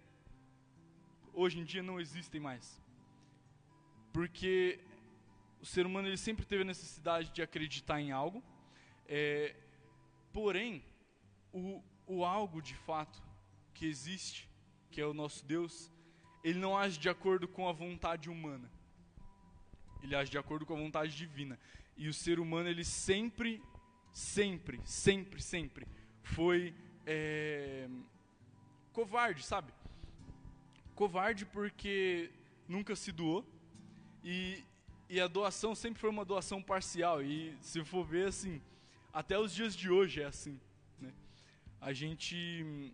hoje 1.32 1.58
em 1.58 1.64
dia 1.64 1.82
não 1.82 1.98
existem 1.98 2.40
mais. 2.40 2.80
Porque 4.12 4.80
o 5.62 5.66
ser 5.66 5.86
humano 5.86 6.08
ele 6.08 6.18
sempre 6.18 6.44
teve 6.44 6.62
a 6.62 6.66
necessidade 6.66 7.30
de 7.30 7.40
acreditar 7.40 8.00
em 8.00 8.12
algo, 8.12 8.42
é, 9.06 9.56
porém, 10.32 10.84
o, 11.52 11.82
o 12.06 12.24
algo 12.24 12.60
de 12.60 12.74
fato 12.74 13.22
que 13.72 13.86
existe, 13.86 14.48
que 14.90 15.00
é 15.00 15.06
o 15.06 15.14
nosso 15.14 15.44
Deus, 15.46 15.90
ele 16.44 16.58
não 16.58 16.76
age 16.76 16.98
de 16.98 17.08
acordo 17.08 17.48
com 17.48 17.66
a 17.66 17.72
vontade 17.72 18.28
humana. 18.28 18.70
Ele 20.02 20.14
age 20.14 20.30
de 20.30 20.38
acordo 20.38 20.66
com 20.66 20.74
a 20.74 20.78
vontade 20.78 21.16
divina. 21.16 21.58
E 21.98 22.08
o 22.08 22.14
ser 22.14 22.40
humano, 22.40 22.68
ele 22.68 22.84
sempre, 22.84 23.62
sempre, 24.12 24.80
sempre, 24.84 25.42
sempre 25.42 25.86
foi 26.22 26.74
é, 27.06 27.88
covarde, 28.92 29.42
sabe? 29.42 29.72
Covarde 30.94 31.44
porque 31.44 32.30
nunca 32.66 32.96
se 32.96 33.12
doou. 33.12 33.44
E, 34.24 34.64
e 35.10 35.20
a 35.20 35.26
doação 35.26 35.74
sempre 35.74 36.00
foi 36.00 36.08
uma 36.08 36.24
doação 36.24 36.62
parcial. 36.62 37.22
E 37.22 37.54
se 37.60 37.84
for 37.84 38.04
ver 38.04 38.28
assim, 38.28 38.62
até 39.12 39.38
os 39.38 39.54
dias 39.54 39.76
de 39.76 39.90
hoje 39.90 40.22
é 40.22 40.26
assim 40.26 40.58
a 41.80 41.92
gente 41.92 42.92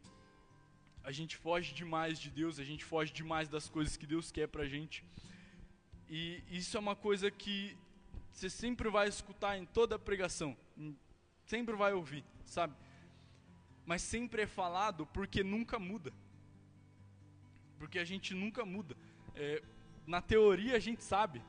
a 1.02 1.12
gente 1.12 1.36
foge 1.36 1.74
demais 1.74 2.18
de 2.18 2.30
Deus, 2.30 2.58
a 2.58 2.64
gente 2.64 2.84
foge 2.84 3.12
demais 3.12 3.46
das 3.48 3.68
coisas 3.68 3.94
que 3.96 4.06
Deus 4.06 4.32
quer 4.32 4.48
pra 4.48 4.66
gente. 4.66 5.04
E 6.08 6.42
isso 6.50 6.78
é 6.78 6.80
uma 6.80 6.96
coisa 6.96 7.30
que 7.30 7.76
você 8.34 8.50
sempre 8.50 8.90
vai 8.90 9.08
escutar 9.08 9.56
em 9.56 9.64
toda 9.64 9.96
pregação, 9.96 10.56
sempre 11.46 11.76
vai 11.76 11.92
ouvir, 11.92 12.24
sabe? 12.44 12.74
Mas 13.86 14.02
sempre 14.02 14.42
é 14.42 14.46
falado 14.46 15.06
porque 15.06 15.44
nunca 15.44 15.78
muda. 15.78 16.12
Porque 17.78 17.98
a 17.98 18.04
gente 18.04 18.34
nunca 18.34 18.64
muda. 18.64 18.96
É, 19.36 19.62
na 20.04 20.20
teoria 20.20 20.74
a 20.74 20.80
gente 20.80 21.04
sabe. 21.04 21.40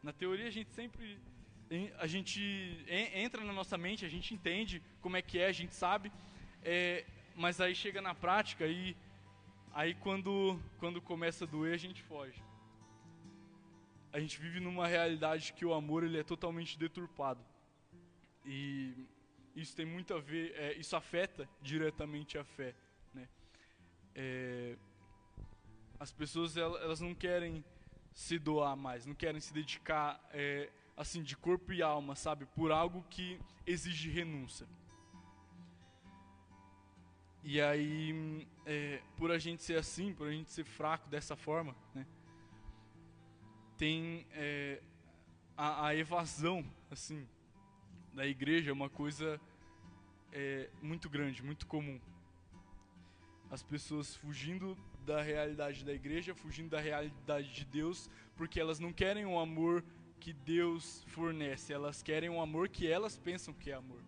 Na 0.00 0.12
teoria 0.12 0.46
a 0.46 0.50
gente 0.50 0.70
sempre 0.70 1.18
a 1.98 2.06
gente 2.06 2.84
entra 3.14 3.44
na 3.44 3.52
nossa 3.52 3.78
mente, 3.78 4.04
a 4.04 4.08
gente 4.08 4.34
entende 4.34 4.82
como 5.00 5.16
é 5.16 5.22
que 5.22 5.38
é, 5.38 5.46
a 5.46 5.52
gente 5.52 5.72
sabe, 5.72 6.10
é, 6.64 7.04
mas 7.36 7.60
aí 7.60 7.76
chega 7.76 8.02
na 8.02 8.12
prática 8.12 8.66
e 8.66 8.96
aí 9.72 9.94
quando, 9.94 10.60
quando 10.78 11.00
começa 11.00 11.44
a 11.44 11.46
doer 11.46 11.74
a 11.74 11.76
gente 11.76 12.02
foge. 12.02 12.42
A 14.12 14.18
gente 14.18 14.40
vive 14.40 14.58
numa 14.58 14.86
realidade 14.86 15.52
que 15.52 15.64
o 15.64 15.72
amor 15.72 16.02
ele 16.02 16.18
é 16.18 16.24
totalmente 16.24 16.78
deturpado. 16.78 17.44
E 18.44 19.06
isso 19.54 19.74
tem 19.76 19.86
muito 19.86 20.14
a 20.14 20.20
ver, 20.20 20.52
é, 20.56 20.72
isso 20.74 20.96
afeta 20.96 21.48
diretamente 21.60 22.36
a 22.38 22.44
fé. 22.44 22.74
Né? 23.14 23.28
É, 24.14 24.76
as 25.98 26.10
pessoas 26.12 26.56
elas, 26.56 27.00
não 27.00 27.14
querem 27.14 27.64
se 28.12 28.38
doar 28.38 28.76
mais, 28.76 29.06
não 29.06 29.14
querem 29.14 29.40
se 29.40 29.52
dedicar 29.52 30.20
é, 30.32 30.70
assim 30.96 31.22
de 31.22 31.36
corpo 31.36 31.72
e 31.72 31.82
alma, 31.82 32.16
sabe, 32.16 32.46
por 32.46 32.72
algo 32.72 33.04
que 33.10 33.38
exige 33.66 34.08
renúncia. 34.10 34.66
E 37.42 37.60
aí, 37.60 38.46
é, 38.66 39.02
por 39.16 39.30
a 39.30 39.38
gente 39.38 39.62
ser 39.62 39.78
assim, 39.78 40.12
por 40.12 40.28
a 40.28 40.32
gente 40.32 40.50
ser 40.50 40.64
fraco 40.64 41.08
dessa 41.08 41.36
forma, 41.36 41.74
né, 41.94 42.06
tem 43.80 44.26
é, 44.32 44.78
a, 45.56 45.86
a, 45.86 45.96
evasão, 45.96 46.62
assim, 46.90 47.26
da 48.12 48.26
igreja 48.26 48.68
é 48.68 48.74
uma 48.74 48.90
coisa 48.90 49.40
é, 50.30 50.68
muito 50.82 51.08
grande, 51.08 51.42
muito 51.42 51.66
comum. 51.66 51.98
As 53.50 53.62
pessoas 53.62 54.14
fugindo 54.14 54.76
da 55.06 55.22
realidade 55.22 55.82
da 55.82 55.94
igreja, 55.94 56.34
fugindo 56.34 56.68
da 56.68 56.78
realidade 56.78 57.54
de 57.54 57.64
Deus, 57.64 58.10
porque 58.36 58.60
elas 58.60 58.78
não 58.78 58.92
querem 58.92 59.24
o 59.24 59.38
amor 59.38 59.82
que 60.20 60.34
Deus 60.34 61.02
fornece, 61.06 61.72
elas 61.72 62.02
querem 62.02 62.28
o 62.28 62.38
amor 62.38 62.68
que 62.68 62.86
elas 62.86 63.16
pensam 63.16 63.54
que 63.54 63.70
é 63.70 63.74
amor. 63.74 64.02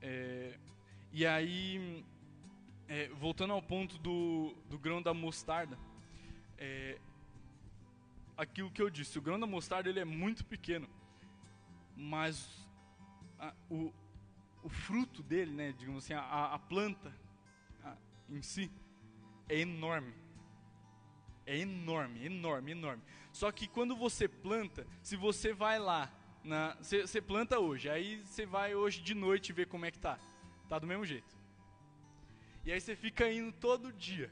É, 0.00 0.58
e 1.12 1.26
aí, 1.26 2.06
é, 2.88 3.08
voltando 3.08 3.52
ao 3.52 3.60
ponto 3.60 3.98
do, 3.98 4.54
do 4.70 4.78
grão 4.78 5.02
da 5.02 5.12
mostarda, 5.12 5.78
é, 6.56 6.98
aquilo 8.40 8.70
que 8.70 8.80
eu 8.80 8.88
disse, 8.88 9.18
o 9.18 9.22
grão 9.22 9.38
da 9.38 9.46
mostarda 9.46 9.90
ele 9.90 10.00
é 10.00 10.04
muito 10.04 10.44
pequeno, 10.44 10.88
mas 11.94 12.66
a, 13.38 13.52
o, 13.68 13.92
o 14.62 14.68
fruto 14.68 15.22
dele, 15.22 15.52
né, 15.52 15.72
digamos 15.76 16.04
assim, 16.04 16.14
a, 16.14 16.54
a 16.54 16.58
planta 16.58 17.14
a, 17.84 17.94
em 18.30 18.40
si, 18.40 18.70
é 19.48 19.58
enorme. 19.58 20.14
É 21.44 21.58
enorme, 21.58 22.24
enorme, 22.24 22.72
enorme. 22.72 23.02
Só 23.30 23.52
que 23.52 23.66
quando 23.66 23.94
você 23.94 24.26
planta, 24.26 24.86
se 25.02 25.16
você 25.16 25.52
vai 25.52 25.78
lá, 25.78 26.10
você 26.80 27.20
planta 27.20 27.58
hoje, 27.58 27.90
aí 27.90 28.22
você 28.24 28.46
vai 28.46 28.74
hoje 28.74 29.02
de 29.02 29.14
noite 29.14 29.52
ver 29.52 29.66
como 29.66 29.84
é 29.84 29.90
que 29.90 29.98
tá 29.98 30.18
Tá 30.68 30.78
do 30.78 30.86
mesmo 30.86 31.04
jeito. 31.04 31.36
E 32.64 32.70
aí 32.70 32.80
você 32.80 32.94
fica 32.94 33.30
indo 33.30 33.52
todo 33.52 33.92
dia. 33.92 34.30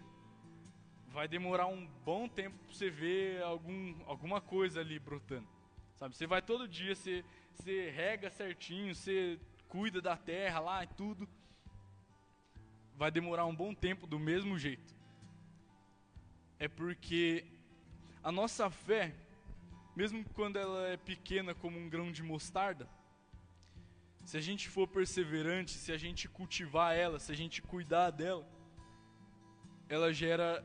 Vai 1.08 1.26
demorar 1.26 1.66
um 1.66 1.86
bom 2.04 2.28
tempo 2.28 2.56
para 2.58 2.74
você 2.74 2.90
ver 2.90 3.42
algum, 3.42 3.94
alguma 4.06 4.40
coisa 4.40 4.80
ali 4.80 4.98
brotando. 4.98 5.48
Sabe? 5.96 6.16
Você 6.16 6.26
vai 6.26 6.40
todo 6.40 6.68
dia, 6.68 6.94
você, 6.94 7.24
você 7.54 7.90
rega 7.90 8.30
certinho, 8.30 8.94
você 8.94 9.38
cuida 9.68 10.00
da 10.00 10.16
terra 10.16 10.60
lá 10.60 10.84
e 10.84 10.86
tudo. 10.86 11.28
Vai 12.94 13.10
demorar 13.10 13.46
um 13.46 13.54
bom 13.54 13.74
tempo 13.74 14.06
do 14.06 14.18
mesmo 14.18 14.58
jeito. 14.58 14.94
É 16.58 16.68
porque 16.68 17.44
a 18.22 18.30
nossa 18.30 18.70
fé, 18.70 19.14
mesmo 19.96 20.24
quando 20.34 20.58
ela 20.58 20.88
é 20.88 20.96
pequena 20.96 21.54
como 21.54 21.78
um 21.78 21.88
grão 21.88 22.12
de 22.12 22.22
mostarda, 22.22 22.88
se 24.24 24.36
a 24.36 24.40
gente 24.40 24.68
for 24.68 24.86
perseverante, 24.86 25.70
se 25.70 25.90
a 25.90 25.96
gente 25.96 26.28
cultivar 26.28 26.94
ela, 26.94 27.18
se 27.18 27.32
a 27.32 27.34
gente 27.34 27.62
cuidar 27.62 28.10
dela, 28.10 28.46
ela 29.88 30.12
gera 30.12 30.62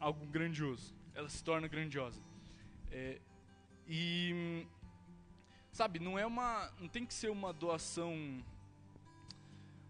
algo 0.00 0.26
grandioso. 0.26 0.94
Ela 1.14 1.28
se 1.28 1.42
torna 1.42 1.68
grandiosa. 1.68 2.20
É, 2.90 3.20
e 3.88 4.66
sabe, 5.72 5.98
não 5.98 6.18
é 6.18 6.26
uma, 6.26 6.70
não 6.80 6.88
tem 6.88 7.04
que 7.04 7.12
ser 7.12 7.30
uma 7.30 7.52
doação, 7.52 8.42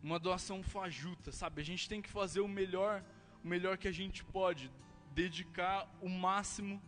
uma 0.03 0.19
doação 0.19 0.63
fajuta, 0.63 1.31
sabe? 1.31 1.61
A 1.61 1.65
gente 1.65 1.89
tem 1.89 2.03
que 2.03 2.11
fazer 2.11 2.41
o 2.41 2.49
melhor, 2.49 3.05
o 3.45 3.49
melhor 3.49 3.79
que 3.79 3.87
a 3.87 3.93
gente 3.93 4.25
pode, 4.25 4.71
dedicar 5.15 5.89
o 6.01 6.09
máximo, 6.09 6.83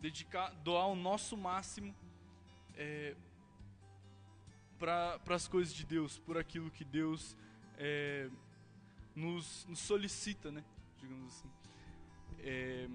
dedicar, 0.00 0.50
doar 0.62 0.86
o 0.86 0.94
nosso 0.94 1.36
máximo 1.36 1.94
é, 2.76 3.16
para 4.78 5.20
as 5.30 5.48
coisas 5.48 5.74
de 5.74 5.84
Deus, 5.84 6.18
por 6.18 6.38
aquilo 6.38 6.70
que 6.70 6.84
Deus 6.84 7.36
é, 7.76 8.30
nos, 9.14 9.66
nos, 9.66 9.80
solicita, 9.80 10.50
né? 10.50 10.64
Digamos 11.00 11.26
assim. 11.26 11.50
É, 12.40 12.88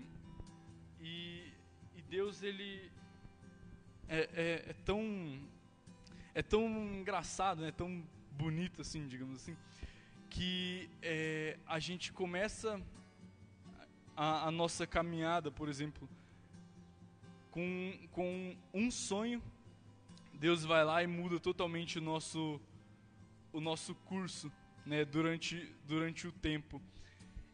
e, 1.00 1.52
e, 1.96 2.02
Deus 2.04 2.42
ele 2.44 2.92
é, 4.08 4.30
é, 4.34 4.70
é, 4.70 4.74
tão 4.86 5.40
é 6.34 6.42
tão 6.42 6.68
engraçado, 6.96 7.62
né? 7.62 7.72
Tão 7.72 8.04
bonito 8.32 8.82
assim, 8.82 9.08
digamos 9.08 9.42
assim, 9.42 9.56
que 10.30 10.90
é, 11.02 11.58
a 11.66 11.80
gente 11.80 12.12
começa 12.12 12.82
a, 14.16 14.48
a 14.48 14.52
nossa 14.52 14.88
caminhada, 14.88 15.52
por 15.52 15.70
exemplo, 15.70 16.10
com, 17.52 18.08
com 18.12 18.56
um 18.74 18.90
sonho 18.90 19.42
Deus 20.44 20.66
vai 20.66 20.84
lá 20.84 21.02
e 21.02 21.08
muda 21.08 21.40
totalmente 21.40 22.00
o 22.00 22.02
nosso, 22.02 22.60
o 23.54 23.62
nosso 23.62 23.96
curso 23.96 24.52
né, 24.86 25.06
durante, 25.06 25.74
durante 25.88 26.28
o 26.28 26.34
tempo. 26.34 26.82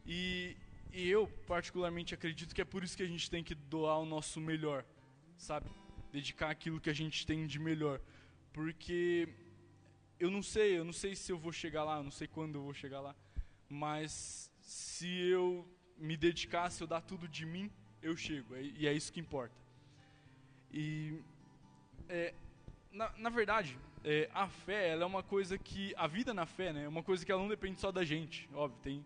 E, 0.08 0.58
e 0.92 1.08
eu, 1.08 1.28
particularmente, 1.46 2.14
acredito 2.14 2.54
que 2.54 2.62
é 2.62 2.66
por 2.66 2.84
isso 2.84 2.98
que 2.98 3.04
a 3.04 3.08
gente 3.08 3.30
tem 3.30 3.44
que 3.44 3.56
doar 3.56 4.00
o 4.00 4.06
nosso 4.06 4.40
melhor, 4.40 4.86
sabe? 5.38 5.70
Dedicar 6.12 6.50
aquilo 6.50 6.80
que 6.80 6.90
a 6.90 6.94
gente 6.94 7.26
tem 7.26 7.46
de 7.46 7.60
melhor. 7.60 8.02
Porque 8.52 9.30
eu 10.20 10.32
não 10.32 10.42
sei, 10.42 10.78
eu 10.78 10.84
não 10.84 10.94
sei 10.94 11.16
se 11.16 11.32
eu 11.32 11.38
vou 11.38 11.52
chegar 11.52 11.84
lá, 11.84 11.98
eu 11.98 12.04
não 12.04 12.12
sei 12.12 12.28
quando 12.28 12.56
eu 12.56 12.64
vou 12.64 12.74
chegar 12.74 13.00
lá, 13.00 13.16
mas 13.70 14.52
se 14.60 15.08
eu 15.08 15.68
me 15.98 16.18
dedicar, 16.18 16.70
se 16.70 16.82
eu 16.82 16.88
dar 16.88 17.02
tudo 17.02 17.28
de 17.28 17.46
mim, 17.46 17.72
eu 18.02 18.16
chego, 18.18 18.56
e 18.58 18.88
é 18.88 18.94
isso 18.94 19.12
que 19.12 19.20
importa. 19.20 19.56
E 20.72 21.22
é, 22.08 22.34
na, 22.92 23.12
na 23.18 23.30
verdade, 23.30 23.78
é, 24.04 24.30
a 24.34 24.48
fé 24.48 24.90
ela 24.90 25.04
é 25.04 25.06
uma 25.06 25.24
coisa 25.24 25.58
que. 25.58 25.94
A 25.96 26.08
vida 26.08 26.34
na 26.34 26.46
fé 26.46 26.74
né, 26.74 26.84
é 26.84 26.88
uma 26.88 27.04
coisa 27.04 27.26
que 27.26 27.32
ela 27.32 27.42
não 27.42 27.50
depende 27.50 27.80
só 27.80 27.92
da 27.92 28.04
gente. 28.04 28.50
Óbvio, 28.54 28.80
tem, 28.82 29.06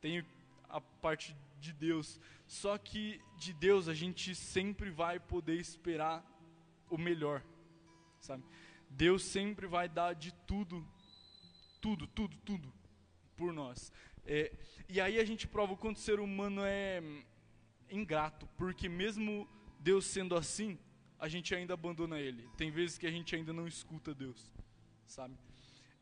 tem 0.00 0.24
a 0.72 0.80
parte 0.80 1.36
de 1.60 1.72
Deus. 1.72 2.18
Só 2.48 2.76
que 2.76 3.20
de 3.36 3.52
Deus 3.52 3.86
a 3.86 3.94
gente 3.94 4.34
sempre 4.34 4.90
vai 4.90 5.20
poder 5.20 5.56
esperar 5.60 6.24
o 6.90 6.98
melhor. 6.98 7.44
Sabe? 8.18 8.42
Deus 8.90 9.22
sempre 9.22 9.66
vai 9.66 9.88
dar 9.88 10.14
de 10.14 10.32
tudo, 10.46 10.86
tudo, 11.80 12.06
tudo, 12.08 12.36
tudo 12.38 12.72
por 13.36 13.52
nós. 13.52 13.92
É, 14.24 14.52
e 14.88 15.00
aí 15.00 15.18
a 15.18 15.24
gente 15.24 15.46
prova 15.46 15.72
o 15.72 15.76
quanto 15.76 15.96
o 15.96 16.00
ser 16.00 16.20
humano 16.20 16.62
é 16.64 17.02
ingrato, 17.90 18.48
porque 18.56 18.88
mesmo 18.88 19.48
Deus 19.78 20.06
sendo 20.06 20.34
assim, 20.34 20.78
a 21.18 21.28
gente 21.28 21.54
ainda 21.54 21.74
abandona 21.74 22.18
Ele. 22.18 22.48
Tem 22.56 22.70
vezes 22.70 22.98
que 22.98 23.06
a 23.06 23.10
gente 23.10 23.34
ainda 23.34 23.52
não 23.52 23.66
escuta 23.66 24.14
Deus, 24.14 24.52
sabe? 25.06 25.36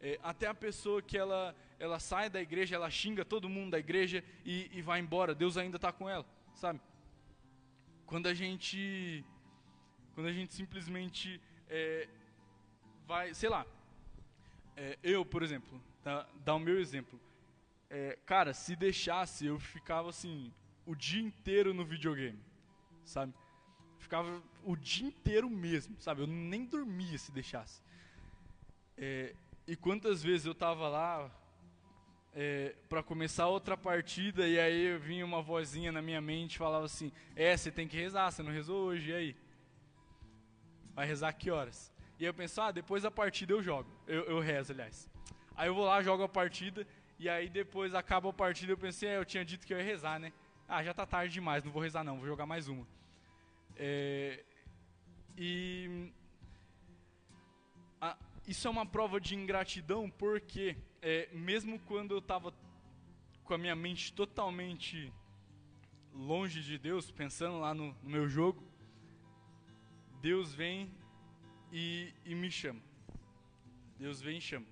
É, 0.00 0.18
até 0.22 0.46
a 0.46 0.54
pessoa 0.54 1.02
que 1.02 1.18
ela, 1.18 1.54
ela 1.78 1.98
sai 1.98 2.30
da 2.30 2.40
igreja, 2.40 2.74
ela 2.74 2.88
xinga 2.88 3.24
todo 3.24 3.48
mundo 3.48 3.72
da 3.72 3.78
igreja 3.78 4.24
e, 4.44 4.70
e 4.72 4.80
vai 4.80 4.98
embora, 4.98 5.34
Deus 5.34 5.58
ainda 5.58 5.76
está 5.76 5.92
com 5.92 6.08
ela, 6.08 6.24
sabe? 6.54 6.80
Quando 8.06 8.26
a 8.26 8.34
gente, 8.34 9.24
quando 10.14 10.28
a 10.28 10.32
gente 10.32 10.54
simplesmente 10.54 11.40
é, 11.68 12.08
vai, 13.06 13.34
sei 13.34 13.50
lá, 13.50 13.66
é, 14.76 14.98
eu, 15.02 15.24
por 15.24 15.42
exemplo, 15.42 15.80
dá, 16.02 16.26
dá 16.44 16.54
o 16.54 16.58
meu 16.58 16.80
exemplo. 16.80 17.20
É, 17.90 18.18
cara, 18.24 18.54
se 18.54 18.74
deixasse, 18.74 19.44
eu 19.44 19.58
ficava 19.58 20.08
assim, 20.08 20.52
o 20.86 20.94
dia 20.94 21.20
inteiro 21.20 21.74
no 21.74 21.84
videogame, 21.84 22.38
sabe? 23.04 23.34
Ficava 23.98 24.42
o 24.64 24.74
dia 24.76 25.06
inteiro 25.06 25.50
mesmo, 25.50 25.94
sabe? 26.00 26.22
Eu 26.22 26.26
nem 26.26 26.64
dormia 26.64 27.18
se 27.18 27.30
deixasse. 27.30 27.82
É, 28.96 29.34
e 29.66 29.76
quantas 29.76 30.22
vezes 30.22 30.46
eu 30.46 30.54
tava 30.54 30.88
lá 30.88 31.30
é, 32.32 32.74
para 32.88 33.02
começar 33.02 33.46
outra 33.48 33.76
partida 33.76 34.46
e 34.46 34.58
aí 34.58 34.96
vinha 34.98 35.24
uma 35.24 35.42
vozinha 35.42 35.90
na 35.90 36.00
minha 36.00 36.20
mente 36.20 36.58
falava 36.58 36.84
assim: 36.84 37.12
É, 37.34 37.56
você 37.56 37.70
tem 37.70 37.88
que 37.88 37.96
rezar, 37.96 38.30
você 38.30 38.42
não 38.42 38.52
rezou 38.52 38.86
hoje, 38.86 39.10
e 39.10 39.14
aí? 39.14 39.36
Vai 40.94 41.06
rezar 41.06 41.32
que 41.32 41.50
horas? 41.50 41.92
E 42.18 42.24
eu 42.24 42.34
penso: 42.34 42.60
Ah, 42.60 42.70
depois 42.70 43.02
da 43.02 43.10
partida 43.10 43.52
eu 43.52 43.62
jogo. 43.62 43.90
Eu, 44.06 44.24
eu 44.24 44.40
rezo, 44.40 44.72
aliás. 44.72 45.08
Aí 45.56 45.68
eu 45.68 45.74
vou 45.74 45.84
lá, 45.84 46.02
jogo 46.02 46.22
a 46.22 46.28
partida 46.28 46.86
e 47.18 47.28
aí 47.28 47.48
depois 47.48 47.94
acaba 47.94 48.30
a 48.30 48.32
partida 48.32 48.72
eu 48.72 48.78
pensei: 48.78 49.08
É, 49.08 49.16
eu 49.16 49.24
tinha 49.24 49.44
dito 49.44 49.66
que 49.66 49.74
eu 49.74 49.78
ia 49.78 49.84
rezar, 49.84 50.18
né? 50.18 50.32
Ah, 50.68 50.84
já 50.84 50.94
tá 50.94 51.04
tarde 51.04 51.32
demais, 51.34 51.64
não 51.64 51.72
vou 51.72 51.82
rezar 51.82 52.04
não, 52.04 52.18
vou 52.18 52.26
jogar 52.26 52.46
mais 52.46 52.68
uma. 52.68 52.86
É, 53.76 54.44
e 55.36 56.12
a, 58.00 58.16
isso 58.46 58.66
é 58.66 58.70
uma 58.70 58.86
prova 58.86 59.20
de 59.20 59.34
ingratidão 59.34 60.10
porque, 60.10 60.76
é, 61.00 61.28
mesmo 61.32 61.78
quando 61.80 62.12
eu 62.12 62.18
estava 62.18 62.54
com 63.44 63.54
a 63.54 63.58
minha 63.58 63.76
mente 63.76 64.12
totalmente 64.12 65.12
longe 66.12 66.62
de 66.62 66.78
Deus, 66.78 67.10
pensando 67.10 67.58
lá 67.58 67.74
no, 67.74 67.94
no 68.02 68.10
meu 68.10 68.28
jogo, 68.28 68.62
Deus 70.20 70.54
vem 70.54 70.90
e, 71.72 72.12
e 72.24 72.34
me 72.34 72.50
chama. 72.50 72.80
Deus 73.98 74.20
vem 74.20 74.38
e 74.38 74.40
chama. 74.40 74.66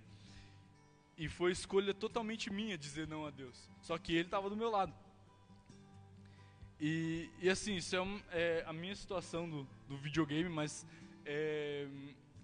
E 1.16 1.28
foi 1.28 1.52
escolha 1.52 1.92
totalmente 1.92 2.50
minha 2.50 2.78
dizer 2.78 3.08
não 3.08 3.26
a 3.26 3.30
Deus. 3.30 3.68
Só 3.80 3.98
que 3.98 4.12
Ele 4.12 4.26
estava 4.26 4.48
do 4.48 4.56
meu 4.56 4.70
lado. 4.70 4.94
E, 6.80 7.28
e 7.40 7.50
assim, 7.50 7.76
isso 7.76 7.96
é, 7.96 8.00
um, 8.00 8.22
é, 8.30 8.62
a 8.66 8.72
minha 8.72 8.94
situação 8.94 9.48
do, 9.48 9.68
do 9.88 9.96
videogame, 9.96 10.48
mas 10.48 10.86
é, 11.26 11.88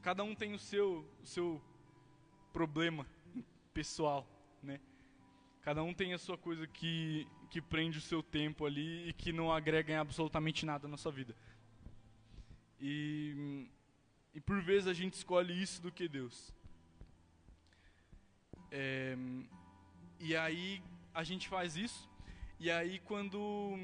cada 0.04 0.22
um 0.22 0.34
tem 0.34 0.52
o 0.52 0.58
seu, 0.58 1.02
o 1.22 1.26
seu 1.26 1.62
problema 2.52 3.06
pessoal, 3.72 4.28
né? 4.62 4.78
Cada 5.62 5.82
um 5.82 5.94
tem 5.94 6.12
a 6.12 6.18
sua 6.18 6.36
coisa 6.36 6.66
que, 6.66 7.26
que 7.48 7.58
prende 7.58 7.96
o 7.96 8.02
seu 8.02 8.22
tempo 8.22 8.66
ali 8.66 9.08
e 9.08 9.14
que 9.14 9.32
não 9.32 9.50
agrega 9.50 9.94
em 9.94 9.96
absolutamente 9.96 10.66
nada 10.66 10.86
na 10.86 10.98
sua 10.98 11.10
vida. 11.10 11.34
E, 12.78 13.66
e 14.34 14.40
por 14.42 14.60
vezes 14.60 14.86
a 14.88 14.92
gente 14.92 15.14
escolhe 15.14 15.54
isso 15.58 15.80
do 15.80 15.90
que 15.90 16.06
Deus. 16.06 16.52
É, 18.70 19.16
e 20.20 20.36
aí 20.36 20.82
a 21.14 21.24
gente 21.24 21.48
faz 21.48 21.78
isso, 21.78 22.10
e 22.60 22.70
aí 22.70 22.98
quando 22.98 23.78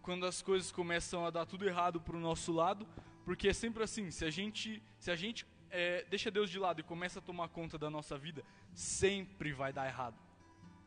quando 0.00 0.26
as 0.26 0.40
coisas 0.42 0.70
começam 0.70 1.26
a 1.26 1.30
dar 1.30 1.44
tudo 1.44 1.66
errado 1.66 2.00
para 2.00 2.16
o 2.16 2.20
nosso 2.20 2.52
lado, 2.52 2.86
porque 3.30 3.46
é 3.46 3.52
sempre 3.52 3.84
assim, 3.84 4.10
se 4.10 4.24
a 4.24 4.30
gente, 4.38 4.82
se 4.98 5.08
a 5.08 5.14
gente 5.14 5.46
é, 5.70 6.04
deixa 6.10 6.32
Deus 6.32 6.50
de 6.50 6.58
lado 6.58 6.80
e 6.80 6.82
começa 6.82 7.20
a 7.20 7.22
tomar 7.22 7.48
conta 7.48 7.78
da 7.78 7.88
nossa 7.88 8.18
vida, 8.18 8.42
sempre 8.74 9.52
vai 9.52 9.72
dar 9.72 9.86
errado. 9.86 10.16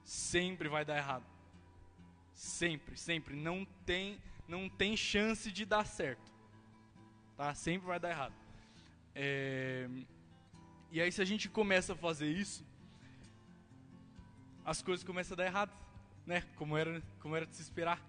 Sempre 0.04 0.68
vai 0.68 0.84
dar 0.84 0.98
errado. 0.98 1.24
Sempre, 2.34 2.98
sempre. 2.98 3.34
Não 3.34 3.64
tem, 3.86 4.20
não 4.46 4.68
tem 4.68 4.98
chance 4.98 5.50
de 5.54 5.64
dar 5.64 5.86
certo. 5.86 6.30
Tá? 7.38 7.56
Sempre 7.56 7.88
vai 7.88 7.98
dar 7.98 8.10
errado. 8.10 8.34
É, 9.16 9.88
e 10.92 11.00
aí 11.00 11.14
se 11.14 11.22
a 11.22 11.26
gente 11.26 11.48
começa 11.48 11.94
a 11.94 11.96
fazer 11.96 12.28
isso, 12.28 12.68
as 14.66 14.82
coisas 14.82 15.06
começam 15.06 15.36
a 15.36 15.38
dar 15.38 15.46
errado, 15.46 15.72
né? 16.26 16.42
Como 16.58 16.76
era, 16.76 17.02
como 17.22 17.38
era 17.38 17.46
de 17.46 17.56
se 17.56 17.62
esperar. 17.62 18.06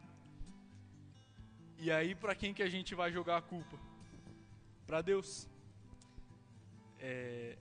E 1.78 1.88
aí, 1.88 2.16
para 2.16 2.34
quem 2.34 2.52
que 2.52 2.64
a 2.64 2.68
gente 2.68 2.96
vai 2.96 3.12
jogar 3.12 3.36
a 3.36 3.42
culpa? 3.42 3.93
Para 4.86 5.00
Deus. 5.02 5.48
É, 6.98 7.56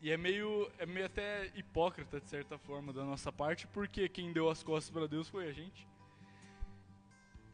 e 0.00 0.10
é 0.10 0.16
meio, 0.16 0.70
é 0.78 0.86
meio 0.86 1.06
até 1.06 1.46
hipócrita, 1.54 2.20
de 2.20 2.28
certa 2.28 2.58
forma, 2.58 2.92
da 2.92 3.04
nossa 3.04 3.32
parte, 3.32 3.66
porque 3.66 4.08
quem 4.08 4.32
deu 4.32 4.48
as 4.48 4.62
costas 4.62 4.90
para 4.90 5.08
Deus 5.08 5.28
foi 5.28 5.48
a 5.48 5.52
gente. 5.52 5.86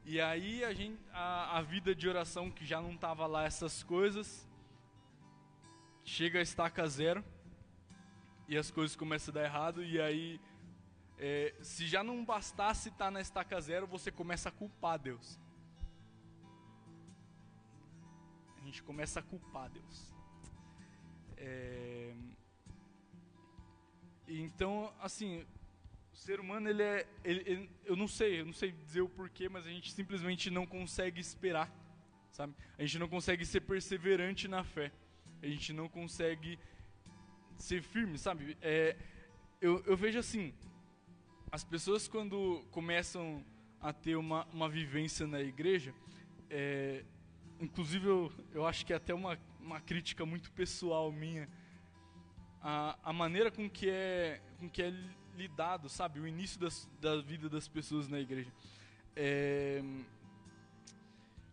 E 0.04 0.20
aí 0.20 0.64
a, 0.64 0.74
gente, 0.74 1.00
a, 1.12 1.58
a 1.58 1.62
vida 1.62 1.94
de 1.94 2.08
oração 2.08 2.50
que 2.50 2.66
já 2.66 2.80
não 2.80 2.96
tava 2.96 3.26
lá 3.26 3.44
essas 3.44 3.82
coisas, 3.82 4.48
chega 6.04 6.40
a 6.40 6.42
estaca 6.42 6.86
zero, 6.88 7.24
e 8.48 8.56
as 8.56 8.70
coisas 8.70 8.96
começam 8.96 9.32
a 9.32 9.34
dar 9.36 9.44
errado, 9.44 9.82
e 9.84 10.00
aí, 10.00 10.40
é, 11.18 11.54
se 11.62 11.86
já 11.86 12.02
não 12.02 12.24
bastasse 12.24 12.88
estar 12.88 13.10
na 13.10 13.20
estaca 13.20 13.58
zero, 13.60 13.86
você 13.86 14.10
começa 14.10 14.48
a 14.48 14.52
culpar 14.52 14.98
Deus. 14.98 15.38
Gente 18.64 18.82
começa 18.82 19.20
a 19.20 19.22
culpar 19.22 19.70
Deus. 19.70 20.14
É... 21.36 22.14
Então, 24.28 24.92
assim, 25.00 25.44
o 26.12 26.16
ser 26.16 26.40
humano, 26.40 26.68
ele 26.68 26.82
é. 26.82 27.06
Ele, 27.24 27.42
ele, 27.46 27.70
eu 27.84 27.96
não 27.96 28.08
sei, 28.08 28.40
eu 28.40 28.46
não 28.46 28.52
sei 28.52 28.72
dizer 28.72 29.02
o 29.02 29.08
porquê, 29.08 29.48
mas 29.48 29.66
a 29.66 29.70
gente 29.70 29.92
simplesmente 29.92 30.50
não 30.50 30.66
consegue 30.66 31.20
esperar, 31.20 31.70
sabe? 32.30 32.54
A 32.78 32.82
gente 32.82 32.98
não 32.98 33.08
consegue 33.08 33.44
ser 33.44 33.60
perseverante 33.62 34.48
na 34.48 34.62
fé. 34.64 34.92
A 35.42 35.46
gente 35.46 35.72
não 35.72 35.88
consegue 35.88 36.58
ser 37.56 37.82
firme, 37.82 38.16
sabe? 38.18 38.56
É, 38.60 38.96
eu, 39.60 39.82
eu 39.86 39.96
vejo 39.96 40.18
assim, 40.18 40.54
as 41.50 41.64
pessoas 41.64 42.08
quando 42.08 42.64
começam 42.70 43.44
a 43.80 43.92
ter 43.92 44.16
uma, 44.16 44.46
uma 44.46 44.68
vivência 44.68 45.26
na 45.26 45.40
igreja, 45.40 45.92
é, 46.48 47.04
inclusive 47.62 48.06
eu, 48.06 48.32
eu 48.52 48.66
acho 48.66 48.84
que 48.84 48.92
é 48.92 48.96
até 48.96 49.14
uma, 49.14 49.38
uma 49.60 49.80
crítica 49.80 50.26
muito 50.26 50.50
pessoal 50.50 51.12
minha. 51.12 51.48
A, 52.60 52.98
a 53.02 53.12
maneira 53.12 53.50
com 53.50 53.70
que 53.70 53.88
é 53.88 54.42
com 54.58 54.68
que 54.68 54.82
é 54.82 54.92
lidado, 55.36 55.88
sabe, 55.88 56.20
o 56.20 56.26
início 56.26 56.60
das, 56.60 56.88
da 57.00 57.20
vida 57.22 57.48
das 57.48 57.68
pessoas 57.68 58.08
na 58.08 58.18
igreja. 58.18 58.52
É, 59.14 59.82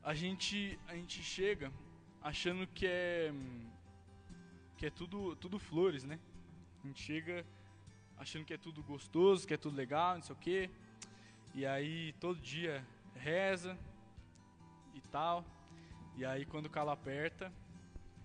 a 0.03 0.13
gente 0.13 0.79
a 0.87 0.95
gente 0.95 1.21
chega 1.21 1.71
achando 2.21 2.65
que 2.67 2.87
é 2.87 3.31
que 4.77 4.87
é 4.87 4.89
tudo 4.89 5.35
tudo 5.35 5.59
flores, 5.59 6.03
né? 6.03 6.19
A 6.83 6.87
gente 6.87 7.01
chega 7.03 7.45
achando 8.17 8.45
que 8.45 8.53
é 8.53 8.57
tudo 8.57 8.81
gostoso, 8.81 9.47
que 9.47 9.53
é 9.53 9.57
tudo 9.57 9.75
legal, 9.75 10.15
não 10.15 10.23
sei 10.23 10.35
o 10.35 10.39
quê. 10.39 10.69
E 11.53 11.65
aí 11.65 12.13
todo 12.13 12.39
dia 12.41 12.85
reza 13.15 13.77
e 14.95 15.01
tal. 15.01 15.45
E 16.19 16.25
aí 16.25 16.43
quando 16.43 16.65
o 16.65 16.69
calo 16.69 16.89
aperta, 16.89 17.49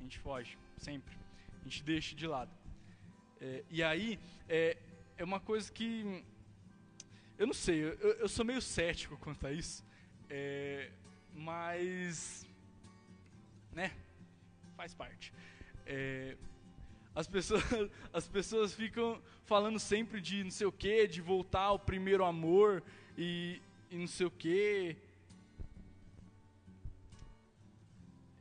a 0.00 0.02
gente 0.02 0.18
foge, 0.18 0.58
sempre. 0.78 1.16
A 1.60 1.62
gente 1.62 1.80
deixa 1.84 2.16
de 2.16 2.26
lado. 2.26 2.50
É, 3.40 3.62
e 3.70 3.84
aí 3.84 4.18
é, 4.48 4.76
é 5.16 5.22
uma 5.22 5.38
coisa 5.38 5.70
que. 5.70 6.24
Eu 7.38 7.46
não 7.46 7.54
sei, 7.54 7.84
eu, 7.84 8.14
eu 8.14 8.28
sou 8.28 8.44
meio 8.44 8.60
cético 8.60 9.16
quanto 9.18 9.46
a 9.46 9.52
isso. 9.52 9.84
É, 10.28 10.90
mas. 11.32 12.44
Né? 13.70 13.92
Faz 14.76 14.92
parte. 14.92 15.32
É, 15.86 16.36
as 17.14 17.28
pessoas, 17.28 17.62
as 18.12 18.26
pessoas 18.26 18.74
ficam 18.74 19.22
falando 19.44 19.78
sempre 19.78 20.20
de 20.20 20.42
não 20.42 20.50
sei 20.50 20.66
o 20.66 20.72
que, 20.72 21.06
de 21.06 21.20
voltar 21.20 21.66
ao 21.66 21.78
primeiro 21.78 22.24
amor 22.24 22.82
e, 23.16 23.62
e 23.88 23.96
não 23.96 24.08
sei 24.08 24.26
o 24.26 24.32
que. 24.32 24.96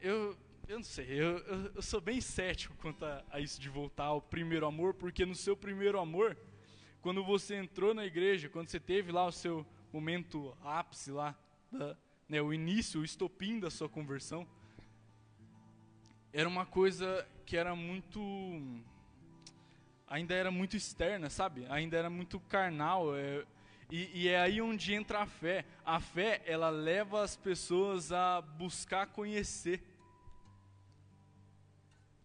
Eu, 0.03 0.37
eu 0.67 0.79
não 0.79 0.83
sei, 0.83 1.05
eu, 1.05 1.37
eu, 1.37 1.71
eu, 1.75 1.81
sou 1.81 2.01
bem 2.01 2.19
cético 2.19 2.75
quanto 2.81 3.05
a, 3.05 3.23
a, 3.31 3.39
isso 3.39 3.61
de 3.61 3.69
voltar 3.69 4.03
ao 4.03 4.21
primeiro 4.21 4.65
amor, 4.65 4.93
porque 4.93 5.25
no 5.25 5.33
seu 5.33 5.55
primeiro 5.55 5.97
amor, 5.97 6.37
quando 7.01 7.23
você 7.23 7.55
entrou 7.55 7.93
na 7.93 8.05
igreja, 8.05 8.49
quando 8.49 8.67
você 8.67 8.81
teve 8.81 9.13
lá 9.13 9.25
o 9.25 9.31
seu 9.31 9.65
momento 9.93 10.57
ápice 10.61 11.09
lá, 11.09 11.33
da, 11.71 11.95
né, 12.27 12.41
o 12.41 12.53
início, 12.53 12.99
o 12.99 13.05
estopim 13.05 13.61
da 13.61 13.69
sua 13.69 13.87
conversão, 13.87 14.45
era 16.33 16.49
uma 16.49 16.65
coisa 16.65 17.25
que 17.45 17.55
era 17.55 17.73
muito 17.73 18.19
ainda 20.05 20.33
era 20.33 20.51
muito 20.51 20.75
externa, 20.75 21.29
sabe? 21.29 21.65
Ainda 21.69 21.95
era 21.95 22.09
muito 22.09 22.41
carnal. 22.41 23.15
É, 23.15 23.45
e, 23.89 24.23
e, 24.23 24.27
é 24.27 24.37
aí 24.37 24.61
onde 24.61 24.93
entra 24.93 25.21
a 25.21 25.25
fé. 25.25 25.63
A 25.85 26.01
fé, 26.01 26.41
ela 26.45 26.69
leva 26.69 27.23
as 27.23 27.37
pessoas 27.37 28.11
a 28.11 28.41
buscar 28.41 29.07
conhecer. 29.07 29.92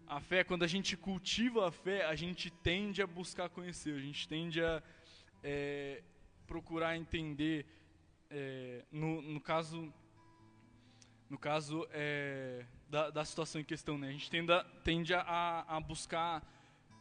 A 0.09 0.21
fé, 0.21 0.42
quando 0.42 0.62
a 0.62 0.66
gente 0.66 0.97
cultiva 0.97 1.68
a 1.68 1.71
fé, 1.71 2.07
a 2.07 2.14
gente 2.14 2.51
tende 2.51 3.03
a 3.03 3.07
buscar 3.07 3.51
conhecer, 3.51 3.94
a 3.94 4.01
gente 4.01 4.27
tende 4.27 4.59
a 4.64 4.83
é, 5.44 6.03
procurar 6.47 6.97
entender. 6.97 7.66
É, 8.31 8.87
no, 8.90 9.21
no 9.21 9.38
caso, 9.38 9.92
no 11.29 11.37
caso 11.38 11.87
é, 11.92 12.64
da, 12.88 13.11
da 13.11 13.23
situação 13.23 13.61
em 13.61 13.64
questão, 13.64 13.99
né? 13.99 14.09
A 14.09 14.12
gente 14.12 14.31
tende 14.31 14.51
a, 14.51 14.64
tende 14.83 15.12
a, 15.12 15.64
a 15.68 15.79
buscar 15.79 16.42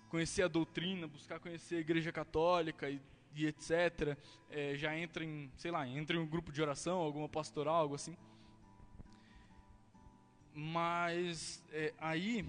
conhecer 0.10 0.44
a 0.44 0.50
doutrina, 0.50 1.08
buscar 1.08 1.40
conhecer 1.40 1.78
a 1.78 1.80
Igreja 1.80 2.12
Católica 2.12 2.90
e, 2.90 3.02
e 3.34 3.46
etc. 3.46 4.18
É, 4.50 4.76
já 4.76 4.98
entra 4.98 5.24
em, 5.24 5.50
sei 5.56 5.72
lá, 5.72 5.88
entra 5.88 6.18
em 6.18 6.20
um 6.20 6.28
grupo 6.28 6.52
de 6.52 6.62
oração, 6.62 7.00
alguma 7.00 7.30
pastoral, 7.30 7.76
algo 7.76 7.96
assim. 7.96 8.18
Mas 10.54 11.64
é, 11.72 11.94
aí 12.00 12.46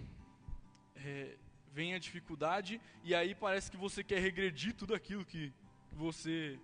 é, 1.05 1.37
vem 1.73 1.95
a 1.95 1.99
dificuldade 1.99 2.81
e 3.05 3.15
aí 3.15 3.35
parece 3.35 3.71
que 3.71 3.77
você 3.77 4.03
quer 4.03 4.21
regredir 4.21 4.75
tudo 4.75 4.95
aquilo 4.95 5.25
que 5.25 5.53
você 5.93 6.59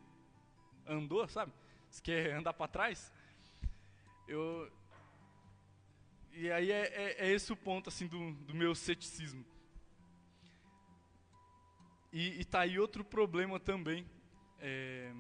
andou, 0.87 1.27
sabe? 1.29 1.53
Você 1.91 2.03
quer 2.03 2.33
andar 2.33 2.53
para 2.53 2.69
trás. 2.69 3.13
Eu, 4.27 4.71
e 6.33 6.51
aí 6.51 6.71
é, 6.71 6.83
é, 6.83 7.27
é, 7.27 7.31
esse 7.33 7.53
o 7.53 7.57
ponto 7.57 7.89
assim 7.89 8.07
do, 8.07 8.33
do 8.33 8.55
meu 8.55 8.75
ceticismo. 8.75 9.45
E, 12.13 12.41
e 12.41 12.45
tá 12.45 12.61
aí 12.61 12.79
outro 12.79 13.05
problema 13.05 13.61
também. 13.61 14.05
É, 14.61 15.13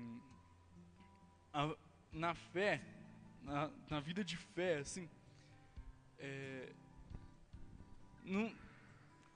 a, 1.52 1.74
na 2.12 2.34
fé, 2.34 2.80
na, 3.42 3.70
na, 3.88 4.00
vida 4.00 4.24
de 4.24 4.36
fé, 4.36 4.78
assim, 4.78 5.08
é, 6.18 6.72
não, 8.24 8.52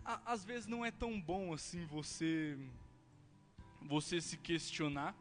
a, 0.09 0.33
às 0.33 0.45
vezes 0.45 0.67
não 0.67 0.85
é 0.85 0.91
tão 0.91 1.21
bom 1.21 1.53
assim 1.53 1.85
você 1.87 2.59
você 3.83 4.21
se 4.21 4.37
questionar, 4.37 5.15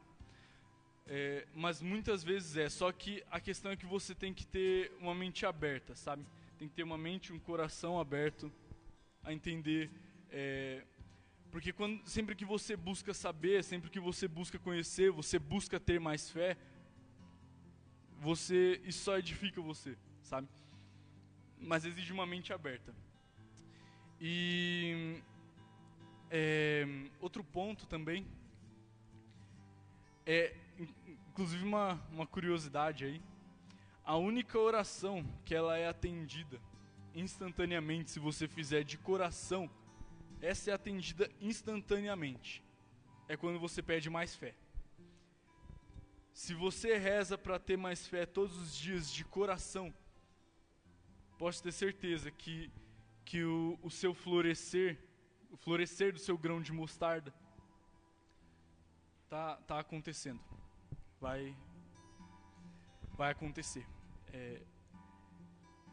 é, 1.05 1.47
mas 1.53 1.81
muitas 1.81 2.23
vezes 2.23 2.57
é. 2.57 2.67
Só 2.69 2.91
que 2.91 3.23
a 3.29 3.39
questão 3.39 3.71
é 3.71 3.77
que 3.77 3.85
você 3.85 4.15
tem 4.15 4.33
que 4.33 4.45
ter 4.45 4.91
uma 4.99 5.13
mente 5.13 5.45
aberta, 5.45 5.95
sabe? 5.95 6.25
tem 6.57 6.67
que 6.67 6.73
ter 6.73 6.83
uma 6.83 6.97
mente, 6.97 7.31
um 7.31 7.39
coração 7.39 7.99
aberto 7.99 8.51
a 9.23 9.31
entender. 9.31 9.91
É, 10.31 10.83
porque 11.51 11.71
quando, 11.71 12.05
sempre 12.07 12.35
que 12.35 12.43
você 12.43 12.75
busca 12.75 13.13
saber, 13.13 13.63
sempre 13.63 13.89
que 13.91 13.99
você 13.99 14.27
busca 14.27 14.57
conhecer, 14.57 15.11
você 15.11 15.37
busca 15.37 15.79
ter 15.79 15.99
mais 15.99 16.31
fé, 16.31 16.57
você 18.19 18.81
isso 18.83 19.03
só 19.03 19.17
edifica 19.19 19.61
você, 19.61 19.95
sabe? 20.23 20.47
Mas 21.59 21.85
exige 21.85 22.11
uma 22.11 22.25
mente 22.25 22.51
aberta. 22.51 22.93
E 24.19 25.21
é, 26.29 26.85
outro 27.21 27.43
ponto 27.43 27.85
também 27.85 28.25
é, 30.27 30.53
inclusive 31.29 31.63
uma, 31.63 31.93
uma 32.11 32.27
curiosidade 32.27 33.05
aí, 33.05 33.21
a 34.03 34.17
única 34.17 34.59
oração 34.59 35.25
que 35.45 35.55
ela 35.55 35.77
é 35.77 35.87
atendida 35.87 36.59
instantaneamente, 37.15 38.11
se 38.11 38.19
você 38.19 38.45
fizer 38.45 38.83
de 38.83 38.97
coração, 38.97 39.69
essa 40.41 40.69
é 40.69 40.73
atendida 40.73 41.31
instantaneamente. 41.39 42.61
É 43.27 43.37
quando 43.37 43.57
você 43.57 43.81
pede 43.81 44.09
mais 44.09 44.35
fé. 44.35 44.53
Se 46.33 46.53
você 46.53 46.97
reza 46.97 47.37
para 47.37 47.57
ter 47.57 47.77
mais 47.77 48.05
fé 48.05 48.25
todos 48.25 48.57
os 48.57 48.75
dias 48.75 49.11
de 49.11 49.23
coração, 49.23 49.93
pode 51.37 51.63
ter 51.63 51.71
certeza 51.71 52.29
que, 52.29 52.69
que 53.27 53.43
o, 53.43 53.77
o 53.83 53.89
seu 53.91 54.13
florescer, 54.13 54.97
o 55.51 55.57
florescer 55.57 56.13
do 56.13 56.19
seu 56.19 56.37
grão 56.37 56.61
de 56.61 56.71
mostarda, 56.71 57.33
tá, 59.29 59.57
tá 59.67 59.79
acontecendo. 59.79 60.39
Vai, 61.19 61.53
vai 63.17 63.31
acontecer. 63.31 63.85
É, 64.31 64.61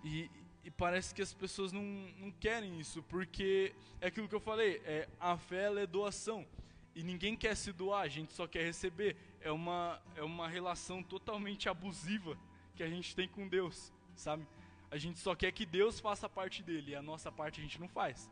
e, 0.05 0.31
e, 0.63 0.71
parece 0.71 1.13
que 1.13 1.23
as 1.23 1.35
pessoas 1.35 1.73
não, 1.73 1.83
não 2.19 2.31
querem 2.31 2.79
isso, 2.79 3.03
porque 3.03 3.75
é 4.01 4.07
aquilo 4.07 4.29
que 4.29 4.35
eu 4.35 4.41
falei, 4.41 4.81
é, 4.85 5.09
a 5.19 5.37
fé 5.37 5.65
é 5.83 5.87
doação. 5.89 6.47
E 6.95 7.03
ninguém 7.03 7.37
quer 7.37 7.57
se 7.57 7.73
doar, 7.73 8.03
a 8.03 8.09
gente 8.09 8.33
só 8.33 8.47
quer 8.47 8.63
receber. 8.63 9.17
É 9.41 9.51
uma, 9.51 10.01
é 10.15 10.23
uma 10.23 10.47
relação 10.47 11.03
totalmente 11.03 11.69
abusiva 11.69 12.39
que 12.77 12.83
a 12.85 12.89
gente 12.89 13.17
tem 13.17 13.27
com 13.27 13.49
Deus, 13.49 13.93
sabe? 14.15 14.47
A 14.95 14.99
gente 15.05 15.19
só 15.19 15.33
quer 15.35 15.51
que 15.57 15.67
Deus 15.79 15.95
faça 16.07 16.27
a 16.27 16.35
parte 16.39 16.63
dele, 16.69 16.93
e 16.93 16.95
a 16.95 17.03
nossa 17.11 17.31
parte 17.41 17.61
a 17.61 17.65
gente 17.65 17.81
não 17.83 17.89
faz. 17.89 18.31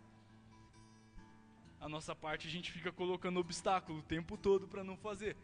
A 1.81 1.88
nossa 1.94 2.14
parte 2.25 2.46
a 2.46 2.51
gente 2.51 2.68
fica 2.77 2.92
colocando 3.01 3.40
obstáculo 3.40 3.98
o 3.98 4.09
tempo 4.16 4.37
todo 4.37 4.64
para 4.72 4.83
não 4.90 4.96
fazer 4.96 5.37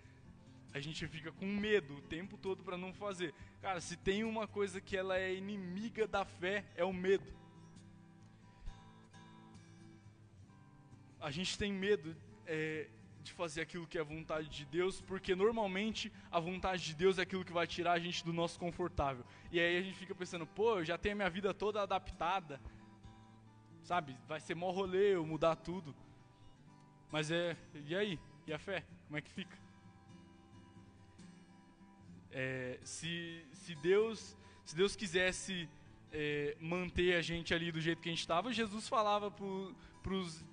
a 0.72 0.80
gente 0.80 1.06
fica 1.08 1.32
com 1.32 1.46
medo 1.46 1.96
o 1.96 2.02
tempo 2.02 2.36
todo 2.36 2.62
para 2.62 2.76
não 2.76 2.92
fazer. 2.92 3.34
Cara, 3.60 3.80
se 3.80 3.96
tem 3.96 4.22
uma 4.24 4.46
coisa 4.46 4.80
que 4.80 4.96
ela 4.96 5.18
é 5.18 5.34
inimiga 5.34 6.06
da 6.06 6.24
fé, 6.24 6.64
é 6.74 6.84
o 6.84 6.92
medo. 6.92 7.26
A 11.20 11.30
gente 11.30 11.58
tem 11.58 11.72
medo 11.72 12.14
é, 12.46 12.88
de 13.28 13.34
fazer 13.34 13.60
aquilo 13.60 13.86
que 13.86 13.98
é 13.98 14.02
vontade 14.02 14.48
de 14.48 14.64
Deus, 14.64 15.00
porque 15.00 15.34
normalmente 15.34 16.12
a 16.30 16.40
vontade 16.40 16.82
de 16.84 16.94
Deus 16.94 17.18
é 17.18 17.22
aquilo 17.22 17.44
que 17.44 17.52
vai 17.52 17.66
tirar 17.66 17.92
a 17.92 17.98
gente 17.98 18.24
do 18.24 18.32
nosso 18.32 18.58
confortável. 18.58 19.24
E 19.52 19.60
aí 19.60 19.76
a 19.78 19.82
gente 19.82 19.96
fica 19.96 20.14
pensando, 20.14 20.46
pô, 20.46 20.78
eu 20.78 20.84
já 20.84 20.98
tenho 20.98 21.14
a 21.14 21.16
minha 21.16 21.30
vida 21.30 21.52
toda 21.54 21.82
adaptada, 21.82 22.60
sabe? 23.82 24.16
Vai 24.26 24.40
ser 24.40 24.54
mó 24.54 24.70
rolê 24.70 25.14
eu 25.14 25.24
mudar 25.24 25.56
tudo. 25.56 25.94
Mas 27.10 27.30
é, 27.30 27.56
e 27.86 27.94
aí? 27.94 28.18
E 28.46 28.52
a 28.52 28.58
fé? 28.58 28.84
Como 29.06 29.18
é 29.18 29.20
que 29.20 29.30
fica? 29.30 29.58
É, 32.30 32.78
se, 32.82 33.44
se, 33.52 33.74
Deus, 33.74 34.36
se 34.64 34.74
Deus 34.74 34.96
quisesse 34.96 35.68
é, 36.12 36.56
manter 36.60 37.14
a 37.14 37.22
gente 37.22 37.52
ali 37.54 37.70
do 37.70 37.80
jeito 37.80 38.00
que 38.00 38.08
a 38.08 38.12
gente 38.12 38.20
estava, 38.20 38.52
Jesus 38.52 38.88
falava 38.88 39.30
para 39.30 40.14
os 40.14 40.44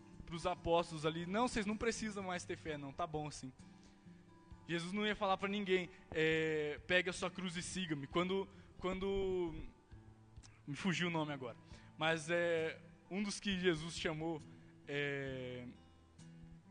apóstolos 0.44 1.06
ali: 1.06 1.28
Não, 1.28 1.48
vocês 1.48 1.68
não 1.68 1.78
precisam 1.78 2.24
mais 2.24 2.44
ter 2.44 2.58
fé, 2.58 2.80
não, 2.80 2.92
tá 2.92 3.06
bom 3.06 3.28
assim. 3.28 3.54
Jesus 4.68 4.92
não 4.92 5.06
ia 5.06 5.16
falar 5.16 5.38
para 5.38 5.48
ninguém: 5.48 5.88
é, 6.12 6.80
Pegue 6.88 7.12
a 7.12 7.14
sua 7.14 7.30
cruz 7.30 7.56
e 7.56 7.62
siga-me. 7.62 8.08
Quando, 8.08 8.48
quando. 8.80 9.54
Me 10.66 10.76
fugiu 10.76 11.10
o 11.10 11.12
nome 11.12 11.32
agora. 11.32 11.56
Mas 11.96 12.28
é, 12.32 12.82
um 13.12 13.22
dos 13.22 13.40
que 13.40 13.60
Jesus 13.60 13.96
chamou, 13.96 14.42
é, 14.88 15.64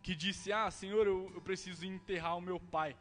que 0.03 0.16
disse: 0.16 0.53
Ah, 0.53 0.68
Senhor, 0.68 1.07
eu, 1.07 1.31
eu 1.33 1.40
preciso 1.40 1.87
enterrar 1.87 2.37
o 2.37 2.40
meu 2.40 2.59
pai. 2.59 2.96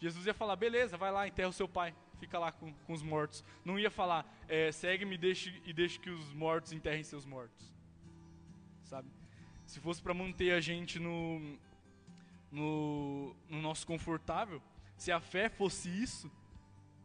Jesus 0.00 0.24
ia 0.26 0.32
falar: 0.32 0.56
Beleza, 0.56 0.96
vai 0.96 1.12
lá, 1.12 1.28
enterra 1.28 1.50
o 1.50 1.52
seu 1.52 1.68
pai 1.68 1.94
fica 2.22 2.38
lá 2.38 2.52
com, 2.52 2.72
com 2.72 2.92
os 2.92 3.02
mortos. 3.02 3.44
Não 3.64 3.76
ia 3.76 3.90
falar, 3.90 4.24
é, 4.48 4.70
segue-me 4.70 5.18
deixe, 5.18 5.60
e 5.64 5.72
deixe 5.72 5.98
que 5.98 6.08
os 6.08 6.32
mortos 6.32 6.72
enterrem 6.72 7.02
seus 7.02 7.26
mortos. 7.26 7.74
Sabe? 8.84 9.10
Se 9.72 9.80
fosse 9.80 10.02
para 10.02 10.12
manter 10.12 10.52
a 10.52 10.60
gente 10.60 10.98
no, 10.98 11.56
no, 12.50 13.34
no, 13.48 13.62
nosso 13.62 13.86
confortável, 13.86 14.62
se 14.98 15.10
a 15.10 15.18
fé 15.18 15.48
fosse 15.48 15.88
isso, 15.88 16.30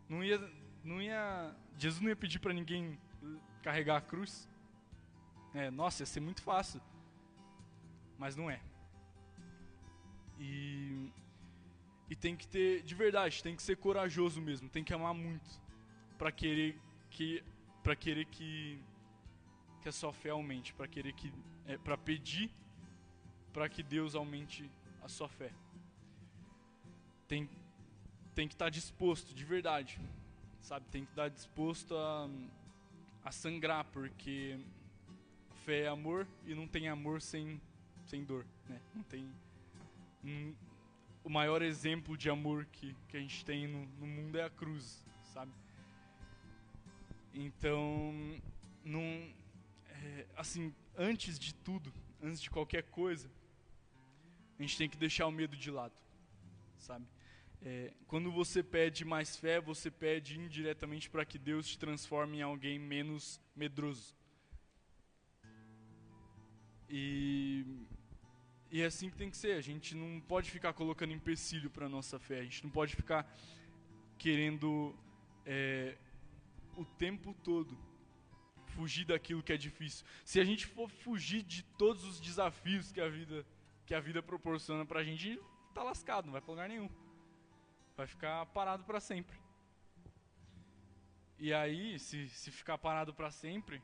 não 0.10 0.21
ia, 0.21 0.38
não 0.84 1.01
ia, 1.01 1.56
Jesus 1.77 2.01
não 2.01 2.10
ia 2.10 2.15
pedir 2.17 2.39
para 2.39 2.51
ninguém 2.51 2.99
carregar 3.63 3.95
a 3.95 4.01
cruz. 4.01 4.49
É, 5.53 5.71
nossa, 5.71 6.01
ia 6.03 6.06
ser 6.06 6.19
muito 6.19 6.41
fácil. 6.41 6.82
Mas 8.17 8.36
não 8.36 8.51
é. 8.51 8.60
E 10.38 11.10
e 12.10 12.15
tem 12.17 12.36
que 12.36 12.45
ter, 12.45 12.84
de 12.84 12.95
verdade, 12.95 13.41
tem 13.41 13.56
que 13.56 13.63
ser 13.63 13.77
corajoso 13.77 14.41
mesmo, 14.41 14.67
tem 14.67 14.84
que 14.84 14.93
amar 14.93 15.13
muito 15.13 15.49
para 16.17 16.34
querer 16.34 16.77
que 17.10 17.41
para 17.82 17.95
querer 17.95 18.25
que 18.25 18.77
que 19.88 19.89
a 19.89 19.93
sua 19.93 20.12
fé 20.12 20.32
aumente, 20.32 20.73
para 20.73 20.86
querer 20.86 21.13
que 21.13 21.32
é, 21.65 21.78
para 21.78 21.97
pedir 21.97 22.52
para 23.54 23.69
que 23.69 23.82
Deus 23.82 24.15
aumente 24.15 24.69
a 25.02 25.08
sua 25.08 25.30
fé. 25.30 25.50
Tem 27.26 27.50
tem 28.36 28.50
que 28.50 28.54
estar 28.54 28.65
tá 28.65 28.69
disposto, 28.69 29.34
de 29.34 29.45
verdade. 29.45 29.97
Sabe, 30.62 30.86
tem 30.91 31.06
que 31.06 31.12
estar 31.12 31.30
disposto 31.30 31.95
a 31.95 32.30
a 33.23 33.32
sangrar, 33.32 33.86
porque 33.86 34.60
fé 35.63 35.84
é 35.84 35.88
amor 35.88 36.28
e 36.45 36.54
não 36.54 36.67
tem 36.67 36.89
amor 36.89 37.21
sem 37.21 37.62
sem 38.06 38.26
dor, 38.26 38.45
né? 38.67 38.82
Não 38.93 39.04
tem 39.04 39.32
o 41.23 41.30
maior 41.30 41.62
exemplo 41.62 42.17
de 42.17 42.30
amor 42.30 42.65
que, 42.73 42.93
que 43.08 43.15
a 43.15 43.21
gente 43.21 43.45
tem 43.45 43.65
no, 43.67 43.86
no 43.86 44.06
mundo 44.06 44.38
é 44.38 44.43
a 44.43 44.50
cruz, 44.50 45.02
sabe? 45.34 45.54
Então, 47.34 48.13
não, 48.84 49.02
é, 50.08 50.26
assim, 50.38 50.74
antes 50.96 51.38
de 51.38 51.54
tudo, 51.54 51.93
antes 52.22 52.41
de 52.41 52.50
qualquer 52.50 52.84
coisa, 52.84 53.30
a 54.58 54.62
gente 54.62 54.78
tem 54.78 54.89
que 54.89 54.98
deixar 54.98 55.28
o 55.28 55.32
medo 55.32 55.56
de 55.56 55.70
lado, 55.70 55.93
sabe? 56.78 57.06
É, 57.62 57.93
quando 58.08 58.32
você 58.32 58.63
pede 58.63 59.04
mais 59.04 59.36
fé, 59.36 59.60
você 59.60 59.91
pede 59.91 60.39
indiretamente 60.39 61.10
para 61.10 61.26
que 61.26 61.38
Deus 61.38 61.67
te 61.67 61.78
transforme 61.78 62.38
em 62.38 62.41
alguém 62.41 62.80
menos 62.80 63.41
medroso. 63.56 64.15
E 66.89 67.65
e 68.70 68.82
é 68.82 68.86
assim 68.86 69.10
que 69.10 69.17
tem 69.17 69.30
que 69.30 69.38
ser. 69.38 69.54
A 69.54 69.62
gente 69.62 69.96
não 69.96 70.20
pode 70.22 70.52
ficar 70.52 70.74
colocando 70.74 71.13
empecilho 71.13 71.70
para 71.70 71.88
nossa 71.88 72.20
fé. 72.20 72.39
A 72.39 72.43
gente 72.43 72.63
não 72.63 72.70
pode 72.70 72.96
ficar 72.96 73.26
querendo 74.17 74.93
é, 75.46 75.98
o 76.76 76.84
tempo 76.86 77.34
todo 77.43 77.78
fugir 78.78 79.06
daquilo 79.06 79.42
que 79.42 79.52
é 79.52 79.58
difícil. 79.58 80.06
Se 80.24 80.40
a 80.40 80.46
gente 80.50 80.66
for 80.68 80.88
fugir 80.88 81.42
de 81.42 81.63
todos 81.82 82.04
os 82.04 82.20
desafios 82.20 82.92
que 82.92 83.02
a 83.02 83.10
vida 83.10 83.40
que 83.88 83.96
a 83.96 84.02
vida 84.08 84.22
proporciona 84.22 84.86
para 84.86 85.00
a 85.00 85.04
gente, 85.04 85.40
tá 85.74 85.82
lascado, 85.82 86.26
não 86.26 86.34
vai 86.34 86.42
para 86.42 86.52
lugar 86.52 86.70
nenhum. 86.70 86.90
Vai 87.96 88.06
ficar 88.06 88.46
parado 88.48 88.84
para 88.84 89.00
sempre. 89.00 89.38
E 91.40 91.54
aí, 91.54 91.98
se, 91.98 92.28
se 92.28 92.52
ficar 92.52 92.78
parado 92.78 93.13
para 93.13 93.32
sempre, 93.32 93.82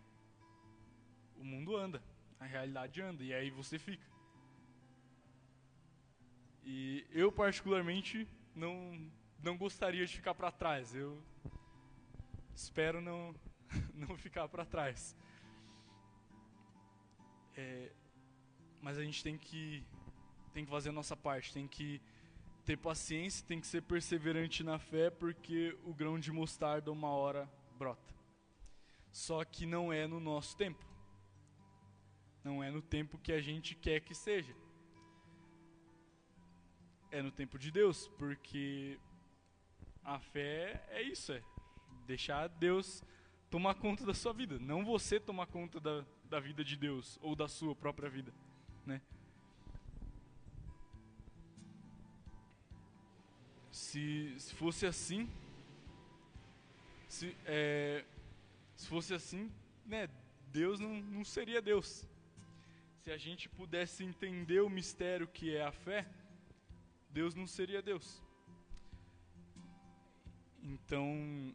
o 1.37 1.43
mundo 1.45 1.77
anda, 1.77 2.03
a 2.37 2.45
realidade 2.45 3.01
anda, 3.01 3.23
e 3.23 3.33
aí 3.33 3.49
você 3.49 3.79
fica. 3.79 4.05
E 6.65 7.07
eu 7.11 7.31
particularmente 7.31 8.27
não 8.53 8.75
não 9.41 9.57
gostaria 9.57 10.05
de 10.05 10.15
ficar 10.15 10.35
para 10.35 10.51
trás. 10.51 10.93
Eu 10.93 11.21
espero 12.55 12.99
não 13.01 13.33
não 13.93 14.17
ficar 14.17 14.47
para 14.47 14.65
trás. 14.65 15.15
É, 17.55 17.91
mas 18.81 18.97
a 18.97 19.03
gente 19.03 19.23
tem 19.23 19.37
que 19.37 19.85
tem 20.53 20.65
que 20.65 20.71
fazer 20.71 20.89
a 20.89 20.93
nossa 20.93 21.17
parte, 21.17 21.51
tem 21.51 21.67
que 21.67 21.99
ter 22.63 22.77
paciência, 22.77 23.45
tem 23.45 23.59
que 23.59 23.65
ser 23.65 23.81
perseverante 23.81 24.63
na 24.63 24.77
fé, 24.77 25.09
porque 25.09 25.77
o 25.83 25.93
grão 25.93 26.19
de 26.19 26.31
mostarda 26.31 26.91
uma 26.91 27.09
hora 27.09 27.51
brota. 27.77 28.13
Só 29.11 29.43
que 29.43 29.65
não 29.65 29.91
é 29.91 30.05
no 30.05 30.19
nosso 30.19 30.55
tempo. 30.55 30.85
Não 32.43 32.63
é 32.63 32.69
no 32.69 32.81
tempo 32.81 33.17
que 33.17 33.31
a 33.31 33.41
gente 33.41 33.73
quer 33.73 33.99
que 34.01 34.13
seja 34.13 34.55
é 37.13 37.21
no 37.21 37.31
tempo 37.31 37.59
de 37.59 37.69
Deus, 37.69 38.07
porque 38.17 38.99
a 40.03 40.19
fé 40.19 40.83
é 40.89 40.99
isso, 41.03 41.31
é 41.31 41.43
deixar 42.07 42.47
Deus 42.47 43.03
tomar 43.53 43.75
conta 43.75 44.03
da 44.03 44.15
sua 44.15 44.33
vida, 44.33 44.57
não 44.57 44.83
você 44.83 45.19
tomar 45.19 45.45
conta 45.45 45.79
da, 45.79 46.03
da 46.27 46.39
vida 46.39 46.63
de 46.63 46.75
Deus 46.75 47.19
ou 47.21 47.35
da 47.35 47.47
sua 47.47 47.75
própria 47.75 48.09
vida, 48.09 48.33
né? 48.83 48.99
Se, 53.71 54.33
se 54.39 54.55
fosse 54.55 54.87
assim, 54.87 55.29
se, 57.07 57.37
é, 57.45 58.03
se 58.75 58.87
fosse 58.87 59.13
assim, 59.13 59.51
né, 59.85 60.09
Deus 60.51 60.79
não, 60.79 60.95
não 61.03 61.23
seria 61.23 61.61
Deus. 61.61 62.07
Se 63.03 63.11
a 63.11 63.17
gente 63.17 63.47
pudesse 63.47 64.03
entender 64.03 64.61
o 64.61 64.69
mistério 64.69 65.27
que 65.27 65.55
é 65.55 65.63
a 65.63 65.71
fé, 65.71 66.07
Deus 67.11 67.35
não 67.35 67.45
seria 67.45 67.83
Deus. 67.83 68.19
Então, 70.63 71.53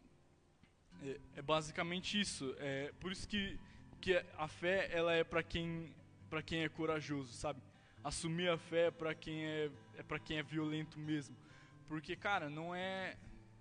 é, 1.05 1.21
é 1.37 1.43
basicamente 1.43 2.21
isso. 2.21 2.55
É 2.59 2.93
por 3.01 3.13
isso 3.13 3.29
que, 3.29 3.59
que 4.01 4.17
a 4.37 4.49
fé 4.49 4.89
ela 4.93 5.13
é 5.13 5.25
para 5.25 5.43
quem 5.43 5.95
para 6.31 6.43
quem 6.43 6.63
é 6.63 6.69
corajoso, 6.69 7.33
sabe? 7.33 7.61
Assumir 8.05 8.49
a 8.49 8.59
fé 8.59 8.87
é 8.87 8.91
para 8.91 9.15
quem 9.15 9.45
é 9.45 9.71
é 9.97 10.03
para 10.03 10.19
quem 10.19 10.39
é 10.39 10.43
violento 10.43 10.99
mesmo. 10.99 11.37
Porque, 11.87 12.15
cara, 12.15 12.51
não 12.51 12.75
é 12.75 13.17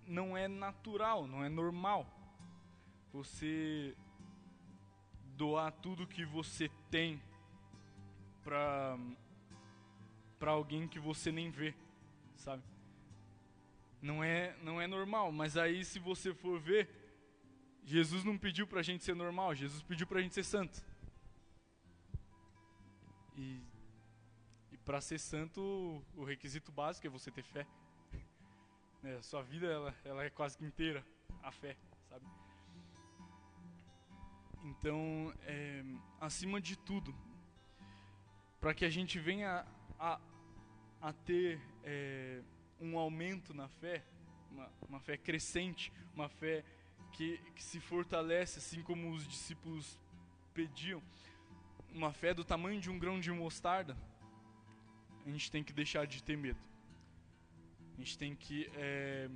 não 0.06 0.36
é 0.36 0.48
natural, 0.48 1.26
não 1.26 1.44
é 1.44 1.48
normal 1.48 2.06
você 3.12 3.94
doar 5.36 5.72
tudo 5.72 6.06
que 6.06 6.24
você 6.24 6.70
tem 6.90 7.20
para 8.42 8.98
para 10.38 10.52
alguém 10.52 10.86
que 10.86 10.98
você 10.98 11.32
nem 11.32 11.50
vê 11.50 11.74
sabe? 12.38 12.62
Não 14.00 14.22
é, 14.22 14.54
não 14.62 14.80
é 14.80 14.86
normal, 14.86 15.32
mas 15.32 15.56
aí 15.56 15.84
se 15.84 15.98
você 15.98 16.32
for 16.32 16.58
ver, 16.58 16.88
Jesus 17.84 18.24
não 18.24 18.36
pediu 18.36 18.66
pra 18.66 18.82
gente 18.82 19.04
ser 19.04 19.14
normal, 19.14 19.54
Jesus 19.54 19.82
pediu 19.82 20.06
pra 20.06 20.20
gente 20.20 20.34
ser 20.34 20.44
santo. 20.44 20.84
E, 23.36 23.62
e 24.72 24.76
para 24.78 25.00
ser 25.00 25.18
santo, 25.18 26.02
o 26.16 26.24
requisito 26.24 26.72
básico 26.72 27.06
é 27.06 27.10
você 27.10 27.30
ter 27.30 27.44
fé. 27.44 27.66
É, 29.04 29.14
a 29.14 29.22
sua 29.22 29.42
vida 29.42 29.64
ela, 29.64 29.94
ela 30.04 30.24
é 30.24 30.28
quase 30.28 30.58
que 30.58 30.64
inteira 30.64 31.06
a 31.40 31.52
fé, 31.52 31.76
sabe? 32.08 32.26
Então, 34.64 35.32
é, 35.42 35.84
acima 36.20 36.60
de 36.60 36.76
tudo, 36.76 37.14
para 38.60 38.74
que 38.74 38.84
a 38.84 38.90
gente 38.90 39.18
venha 39.18 39.64
a, 39.98 40.20
a 41.00 41.12
ter 41.12 41.60
é, 41.84 42.42
um 42.80 42.98
aumento 42.98 43.54
na 43.54 43.68
fé, 43.68 44.04
uma, 44.50 44.70
uma, 44.88 45.00
fé 45.00 45.16
crescente, 45.16 45.92
uma 46.14 46.28
fé 46.28 46.64
que, 47.12 47.38
que 47.54 47.62
se 47.62 47.80
fortalece, 47.80 48.58
assim 48.58 48.82
como 48.82 49.10
os 49.10 49.26
discípulos 49.26 49.98
pediam, 50.54 51.02
uma 51.92 52.12
fé 52.12 52.34
do 52.34 52.44
tamanho 52.44 52.80
de 52.80 52.90
um 52.90 52.98
grão 52.98 53.18
de 53.18 53.30
mostarda, 53.32 53.96
a 55.24 55.30
gente 55.30 55.50
tem 55.50 55.62
que 55.62 55.72
deixar 55.72 56.06
de 56.06 56.22
ter 56.22 56.36
medo. 56.36 56.58
A 57.94 58.00
gente 58.00 58.16
tem 58.16 58.34
que 58.34 58.70
é, 58.74 59.28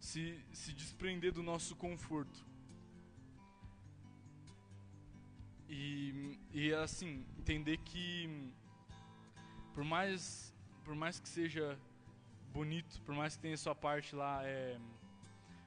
se, 0.00 0.40
se 0.52 0.72
desprender 0.72 1.32
do 1.32 1.42
nosso 1.42 1.76
conforto. 1.76 2.44
E, 5.68 6.38
e 6.52 6.72
assim, 6.74 7.24
entender 7.38 7.78
que 7.78 8.52
por 9.74 9.84
mais, 9.84 10.54
por 10.84 10.94
mais 10.94 11.18
que 11.18 11.28
seja 11.28 11.78
bonito, 12.52 13.00
por 13.02 13.14
mais 13.14 13.36
que 13.36 13.42
tenha 13.42 13.56
sua 13.56 13.74
parte 13.74 14.14
lá, 14.14 14.44
é, 14.44 14.78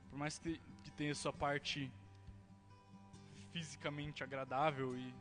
por 0.09 0.17
mais 0.17 0.39
que, 0.39 0.59
que 0.83 0.91
tenha 0.91 1.13
sua 1.13 1.33
parte 1.33 1.91
fisicamente 3.51 4.23
agradável 4.23 4.97
e 4.97 5.13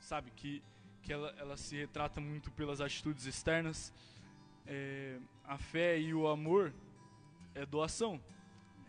sabe 0.00 0.30
que 0.30 0.62
que 1.02 1.12
ela, 1.12 1.34
ela 1.36 1.56
se 1.56 1.76
retrata 1.76 2.20
muito 2.20 2.50
pelas 2.52 2.80
atitudes 2.80 3.26
externas, 3.26 3.92
é, 4.66 5.18
a 5.44 5.58
fé 5.58 5.98
e 5.98 6.14
o 6.14 6.28
amor 6.28 6.72
é 7.54 7.66
doação, 7.66 8.20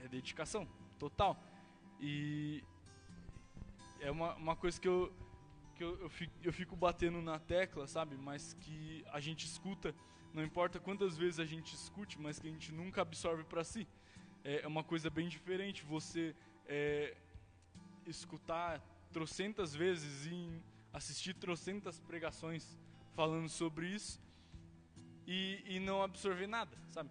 é 0.03 0.07
dedicação 0.07 0.67
total 0.99 1.41
e 1.99 2.63
é 3.99 4.11
uma, 4.11 4.35
uma 4.35 4.55
coisa 4.55 4.79
que 4.79 4.87
eu 4.87 5.11
que 5.75 5.83
eu, 5.83 5.99
eu, 6.01 6.09
fico, 6.09 6.33
eu 6.43 6.53
fico 6.53 6.75
batendo 6.75 7.19
na 7.19 7.39
tecla, 7.39 7.87
sabe? 7.87 8.15
Mas 8.15 8.53
que 8.59 9.03
a 9.11 9.19
gente 9.19 9.47
escuta, 9.47 9.95
não 10.31 10.43
importa 10.43 10.79
quantas 10.79 11.17
vezes 11.17 11.39
a 11.39 11.45
gente 11.45 11.73
escute, 11.73 12.21
mas 12.21 12.37
que 12.37 12.47
a 12.47 12.51
gente 12.51 12.71
nunca 12.71 13.01
absorve 13.01 13.43
para 13.43 13.63
si. 13.63 13.87
É, 14.43 14.61
é 14.61 14.67
uma 14.67 14.83
coisa 14.83 15.09
bem 15.09 15.27
diferente 15.27 15.83
você 15.83 16.35
é, 16.67 17.15
escutar 18.05 18.81
trocentas 19.11 19.73
vezes 19.73 20.25
e 20.25 20.61
assistir 20.91 21.33
trocentas 21.33 21.99
pregações 21.99 22.77
falando 23.15 23.47
sobre 23.47 23.87
isso 23.87 24.19
e, 25.25 25.63
e 25.65 25.79
não 25.79 26.01
absorver 26.01 26.47
nada, 26.47 26.77
sabe? 26.91 27.09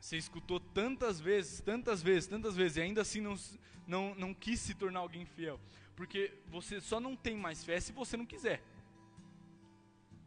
Você 0.00 0.18
escutou 0.18 0.60
tantas 0.60 1.18
vezes, 1.18 1.60
tantas 1.60 2.02
vezes, 2.02 2.28
tantas 2.28 2.54
vezes, 2.54 2.76
e 2.76 2.82
ainda 2.82 3.00
assim 3.00 3.20
não, 3.20 3.34
não, 3.86 4.14
não 4.14 4.34
quis 4.34 4.60
se 4.60 4.74
tornar 4.74 5.00
alguém 5.00 5.24
fiel. 5.24 5.58
Porque 5.96 6.34
você 6.48 6.80
só 6.80 7.00
não 7.00 7.16
tem 7.16 7.36
mais 7.36 7.64
fé 7.64 7.80
se 7.80 7.92
você 7.92 8.16
não 8.16 8.26
quiser. 8.26 8.62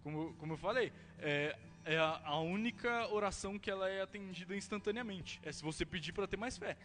Como, 0.02 0.34
como 0.36 0.54
eu 0.54 0.58
falei, 0.58 0.92
é, 1.20 1.58
é 1.88 1.98
a, 1.98 2.22
a, 2.26 2.40
única 2.40 3.08
oração 3.14 3.58
que 3.58 3.72
ela 3.72 3.90
é 3.90 4.02
atendida 4.02 4.54
instantaneamente. 4.56 5.40
É 5.42 5.52
se 5.54 5.64
você 5.64 5.86
pedir 5.86 6.12
para 6.12 6.28
ter 6.28 6.36
mais 6.36 6.58
fé. 6.58 6.78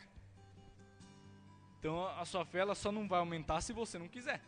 Então 1.78 2.06
a 2.06 2.24
sua 2.24 2.44
fé 2.44 2.60
ela 2.60 2.76
só 2.76 2.92
não 2.92 3.08
vai 3.08 3.18
aumentar 3.18 3.60
se 3.60 3.72
você 3.72 3.98
não 3.98 4.06
quiser. 4.06 4.40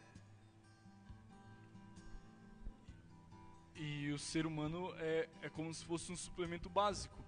E 3.75 4.13
o 4.13 4.19
ser 4.19 4.47
humano 4.47 4.95
é, 4.99 5.29
é 5.43 5.51
como 5.51 5.75
se 5.75 5.85
fosse 5.85 6.13
um 6.13 6.17
suplemento 6.17 6.71
básico 6.71 7.19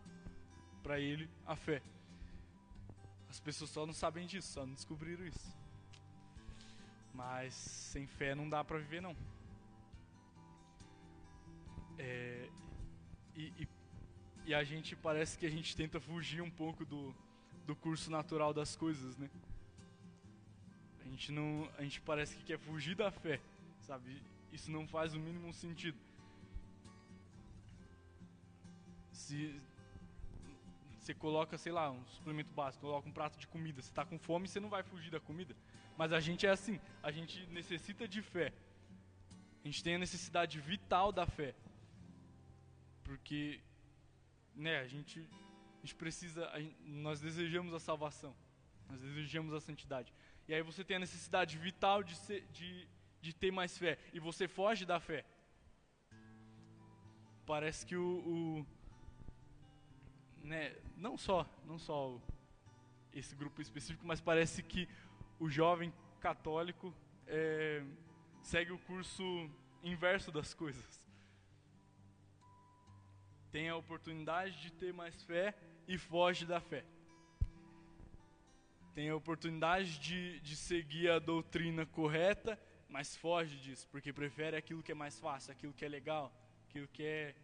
para 0.80 1.00
ele, 1.00 1.28
a 1.44 1.56
fé. 1.56 1.82
As 3.28 3.40
pessoas 3.40 3.70
só 3.70 3.84
não 3.84 3.92
sabem 3.92 4.24
disso, 4.24 4.52
só 4.52 4.64
não 4.64 4.74
descobriram 4.74 5.26
isso. 5.26 5.52
Mas 7.12 7.54
sem 7.54 8.06
fé 8.06 8.36
não 8.36 8.48
dá 8.48 8.62
para 8.62 8.78
viver 8.78 9.02
não. 9.02 9.16
É, 11.98 12.48
e, 13.36 13.52
e, 13.58 13.68
e, 14.46 14.54
a 14.54 14.64
gente 14.64 14.96
parece 14.96 15.38
que 15.38 15.46
a 15.46 15.50
gente 15.50 15.76
tenta 15.76 16.00
fugir 16.00 16.40
um 16.40 16.50
pouco 16.50 16.84
do, 16.84 17.14
do 17.66 17.76
curso 17.76 18.10
natural 18.10 18.54
das 18.54 18.74
coisas, 18.74 19.16
né? 19.16 19.28
A 21.00 21.08
gente 21.08 21.30
não, 21.30 21.68
a 21.78 21.82
gente 21.82 22.00
parece 22.00 22.36
que 22.36 22.44
quer 22.44 22.58
fugir 22.58 22.94
da 22.96 23.10
fé, 23.10 23.40
sabe? 23.80 24.22
Isso 24.52 24.70
não 24.70 24.88
faz 24.88 25.14
o 25.14 25.18
mínimo 25.18 25.52
sentido. 25.52 25.98
Se 29.12 29.60
você 30.98 31.14
coloca, 31.14 31.56
sei 31.56 31.72
lá, 31.72 31.90
um 31.90 32.04
suplemento 32.06 32.52
básico, 32.52 32.86
coloca 32.86 33.08
um 33.08 33.12
prato 33.12 33.38
de 33.38 33.46
comida, 33.46 33.80
você 33.80 33.90
está 33.90 34.04
com 34.04 34.18
fome, 34.18 34.48
você 34.48 34.58
não 34.58 34.68
vai 34.68 34.82
fugir 34.82 35.10
da 35.10 35.20
comida. 35.20 35.54
Mas 35.96 36.12
a 36.12 36.20
gente 36.20 36.46
é 36.46 36.50
assim, 36.50 36.80
a 37.02 37.10
gente 37.10 37.46
necessita 37.46 38.08
de 38.08 38.22
fé. 38.22 38.52
A 39.62 39.68
gente 39.68 39.84
tem 39.84 39.94
a 39.94 39.98
necessidade 39.98 40.58
vital 40.60 41.12
da 41.12 41.26
fé. 41.26 41.54
Porque, 43.06 43.60
né, 44.52 44.80
a 44.80 44.86
gente, 44.88 45.20
a 45.20 45.80
gente 45.80 45.94
precisa, 45.94 46.48
a 46.50 46.60
gente, 46.60 46.76
nós 46.84 47.20
desejamos 47.20 47.72
a 47.72 47.78
salvação. 47.78 48.34
Nós 48.90 49.00
desejamos 49.00 49.54
a 49.54 49.60
santidade. 49.60 50.12
E 50.48 50.54
aí 50.54 50.60
você 50.60 50.84
tem 50.84 50.96
a 50.96 51.00
necessidade 51.00 51.56
vital 51.56 52.02
de, 52.02 52.16
ser, 52.16 52.44
de, 52.52 52.88
de 53.20 53.32
ter 53.32 53.52
mais 53.52 53.78
fé. 53.78 53.96
E 54.12 54.18
você 54.18 54.48
foge 54.48 54.84
da 54.84 54.98
fé. 54.98 55.24
Parece 57.46 57.86
que 57.86 57.96
o, 57.96 58.18
o 58.32 58.66
né, 60.42 60.74
não 60.96 61.16
só, 61.16 61.48
não 61.64 61.78
só 61.78 62.20
esse 63.12 63.36
grupo 63.36 63.62
específico, 63.62 64.04
mas 64.04 64.20
parece 64.20 64.64
que 64.64 64.88
o 65.38 65.48
jovem 65.48 65.92
católico 66.20 66.92
é, 67.24 67.84
segue 68.42 68.72
o 68.72 68.78
curso 68.80 69.22
inverso 69.80 70.32
das 70.32 70.52
coisas. 70.52 71.05
Tem 73.56 73.70
a 73.70 73.76
oportunidade 73.76 74.60
de 74.60 74.70
ter 74.70 74.92
mais 74.92 75.22
fé 75.22 75.54
e 75.88 75.96
foge 75.96 76.44
da 76.44 76.60
fé. 76.60 76.84
Tem 78.94 79.08
a 79.08 79.16
oportunidade 79.16 79.98
de, 79.98 80.38
de 80.40 80.54
seguir 80.54 81.08
a 81.10 81.18
doutrina 81.18 81.86
correta, 81.86 82.60
mas 82.86 83.16
foge 83.16 83.56
disso, 83.56 83.88
porque 83.90 84.12
prefere 84.12 84.58
aquilo 84.58 84.82
que 84.82 84.92
é 84.92 84.94
mais 84.94 85.18
fácil, 85.18 85.52
aquilo 85.52 85.72
que 85.72 85.86
é 85.86 85.88
legal, 85.88 86.30
aquilo 86.68 86.86
que 86.88 87.02
é. 87.02 87.34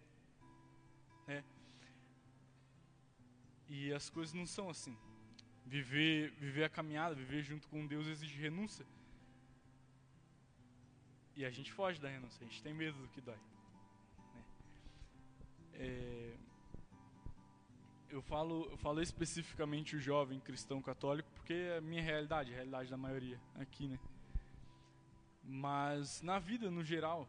Né? 1.26 1.42
E 3.66 3.90
as 3.94 4.10
coisas 4.10 4.34
não 4.34 4.44
são 4.44 4.68
assim. 4.68 4.94
Viver, 5.64 6.30
viver 6.32 6.64
a 6.64 6.68
caminhada, 6.68 7.14
viver 7.14 7.42
junto 7.42 7.66
com 7.68 7.86
Deus 7.86 8.06
exige 8.06 8.38
renúncia. 8.38 8.84
E 11.34 11.42
a 11.46 11.50
gente 11.50 11.72
foge 11.72 11.98
da 11.98 12.10
renúncia, 12.10 12.44
a 12.44 12.50
gente 12.50 12.62
tem 12.62 12.74
medo 12.74 12.98
do 12.98 13.08
que 13.08 13.22
dói. 13.22 13.40
É, 15.74 16.36
eu, 18.10 18.20
falo, 18.20 18.68
eu 18.70 19.02
especificamente 19.02 19.96
o 19.96 20.00
jovem 20.00 20.38
cristão 20.38 20.82
católico 20.82 21.30
porque 21.34 21.54
é 21.54 21.78
a 21.78 21.80
minha 21.80 22.02
realidade, 22.02 22.52
a 22.52 22.54
realidade 22.54 22.90
da 22.90 22.96
maioria 22.96 23.40
aqui, 23.54 23.88
né? 23.88 23.98
Mas 25.42 26.20
na 26.22 26.38
vida, 26.38 26.70
no 26.70 26.84
geral, 26.84 27.28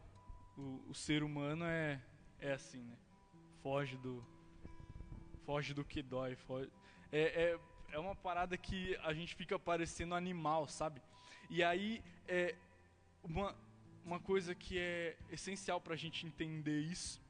o, 0.56 0.84
o 0.88 0.94
ser 0.94 1.22
humano 1.22 1.64
é, 1.64 2.00
é 2.38 2.52
assim, 2.52 2.82
né? 2.82 2.96
Foge 3.62 3.96
do, 3.96 4.24
foge 5.44 5.72
do 5.72 5.84
que 5.84 6.02
dói. 6.02 6.36
Foge... 6.36 6.70
É, 7.10 7.22
é, 7.22 7.60
é 7.92 7.98
uma 7.98 8.14
parada 8.14 8.56
que 8.56 8.96
a 8.98 9.14
gente 9.14 9.34
fica 9.34 9.58
parecendo 9.58 10.14
animal, 10.14 10.68
sabe? 10.68 11.00
E 11.48 11.62
aí, 11.62 12.02
é 12.28 12.54
uma, 13.22 13.56
uma 14.04 14.20
coisa 14.20 14.54
que 14.54 14.78
é 14.78 15.16
essencial 15.30 15.80
para 15.80 15.94
a 15.94 15.96
gente 15.96 16.26
entender 16.26 16.80
isso 16.80 17.23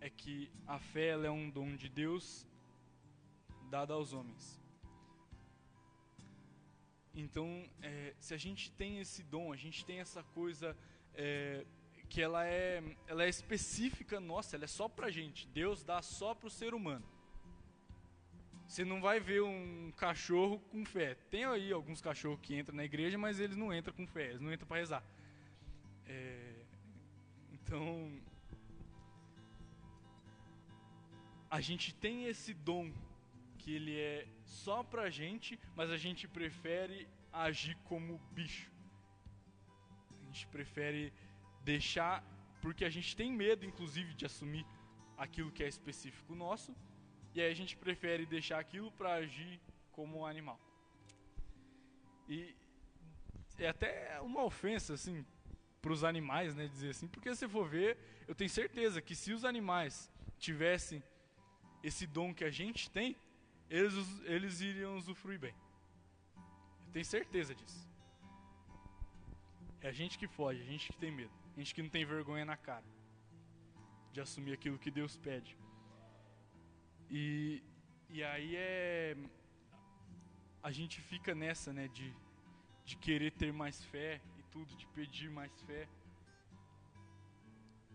é 0.00 0.08
que 0.08 0.50
a 0.66 0.78
fé 0.78 1.10
é 1.10 1.30
um 1.30 1.50
dom 1.50 1.76
de 1.76 1.88
Deus 1.88 2.46
dado 3.70 3.92
aos 3.92 4.12
homens. 4.12 4.60
Então, 7.14 7.68
é, 7.82 8.14
se 8.18 8.32
a 8.34 8.36
gente 8.36 8.70
tem 8.72 8.98
esse 8.98 9.22
dom, 9.22 9.52
a 9.52 9.56
gente 9.56 9.84
tem 9.84 10.00
essa 10.00 10.22
coisa 10.22 10.76
é, 11.14 11.66
que 12.08 12.20
ela 12.20 12.46
é, 12.46 12.82
ela 13.06 13.24
é 13.24 13.28
específica 13.28 14.18
nossa, 14.18 14.56
ela 14.56 14.64
é 14.64 14.68
só 14.68 14.88
pra 14.88 15.10
gente. 15.10 15.46
Deus 15.48 15.84
dá 15.84 16.00
só 16.02 16.34
pro 16.34 16.48
ser 16.48 16.72
humano. 16.72 17.06
Você 18.66 18.84
não 18.84 19.00
vai 19.00 19.18
ver 19.18 19.42
um 19.42 19.92
cachorro 19.96 20.60
com 20.70 20.84
fé. 20.84 21.16
Tem 21.28 21.44
aí 21.44 21.72
alguns 21.72 22.00
cachorros 22.00 22.38
que 22.40 22.56
entram 22.56 22.76
na 22.76 22.84
igreja, 22.84 23.18
mas 23.18 23.40
eles 23.40 23.56
não 23.56 23.74
entram 23.74 23.92
com 23.92 24.06
fé, 24.06 24.28
eles 24.30 24.40
não 24.40 24.52
entram 24.52 24.68
para 24.68 24.76
rezar. 24.78 25.04
É, 26.06 26.64
então, 27.52 28.20
a 31.50 31.60
gente 31.60 31.92
tem 31.94 32.26
esse 32.26 32.54
dom 32.54 32.92
que 33.58 33.74
ele 33.74 33.98
é 33.98 34.26
só 34.44 34.82
pra 34.82 35.10
gente, 35.10 35.58
mas 35.74 35.90
a 35.90 35.96
gente 35.96 36.28
prefere 36.28 37.08
agir 37.32 37.76
como 37.84 38.18
bicho. 38.32 38.70
A 40.10 40.24
gente 40.26 40.46
prefere 40.46 41.12
deixar, 41.64 42.24
porque 42.62 42.84
a 42.84 42.90
gente 42.90 43.16
tem 43.16 43.32
medo, 43.32 43.66
inclusive, 43.66 44.14
de 44.14 44.24
assumir 44.24 44.64
aquilo 45.18 45.50
que 45.50 45.62
é 45.62 45.68
específico 45.68 46.34
nosso, 46.34 46.74
e 47.34 47.40
aí 47.40 47.50
a 47.50 47.54
gente 47.54 47.76
prefere 47.76 48.24
deixar 48.24 48.58
aquilo 48.58 48.90
para 48.92 49.14
agir 49.14 49.60
como 49.92 50.20
um 50.20 50.26
animal. 50.26 50.58
E 52.28 52.54
é 53.58 53.68
até 53.68 54.20
uma 54.20 54.44
ofensa, 54.44 54.94
assim, 54.94 55.26
para 55.82 55.92
os 55.92 56.04
animais, 56.04 56.54
né, 56.54 56.66
dizer 56.68 56.90
assim, 56.90 57.08
porque 57.08 57.34
se 57.34 57.48
for 57.48 57.68
ver, 57.68 57.98
eu 58.28 58.34
tenho 58.34 58.48
certeza 58.48 59.02
que 59.02 59.14
se 59.14 59.32
os 59.32 59.44
animais 59.44 60.10
tivessem 60.38 61.02
esse 61.82 62.06
dom 62.06 62.34
que 62.34 62.44
a 62.44 62.50
gente 62.50 62.90
tem, 62.90 63.16
eles, 63.68 64.22
eles 64.24 64.60
iriam 64.60 64.96
usufruir 64.96 65.38
bem. 65.38 65.54
Eu 66.86 66.92
tenho 66.92 67.04
certeza 67.04 67.54
disso. 67.54 67.88
É 69.80 69.88
a 69.88 69.92
gente 69.92 70.18
que 70.18 70.26
foge, 70.26 70.60
a 70.60 70.64
gente 70.64 70.92
que 70.92 70.98
tem 70.98 71.10
medo. 71.10 71.32
Gente 71.56 71.74
que 71.74 71.82
não 71.82 71.88
tem 71.88 72.04
vergonha 72.04 72.44
na 72.44 72.56
cara 72.56 72.84
de 74.12 74.20
assumir 74.20 74.52
aquilo 74.52 74.78
que 74.78 74.90
Deus 74.90 75.16
pede. 75.16 75.56
E, 77.08 77.62
e 78.08 78.22
aí 78.22 78.56
é. 78.56 79.16
A 80.62 80.70
gente 80.70 81.00
fica 81.00 81.34
nessa, 81.34 81.72
né, 81.72 81.88
de, 81.88 82.14
de 82.84 82.96
querer 82.96 83.32
ter 83.32 83.52
mais 83.52 83.82
fé 83.84 84.20
e 84.38 84.42
tudo, 84.50 84.74
de 84.76 84.86
pedir 84.88 85.30
mais 85.30 85.52
fé. 85.62 85.88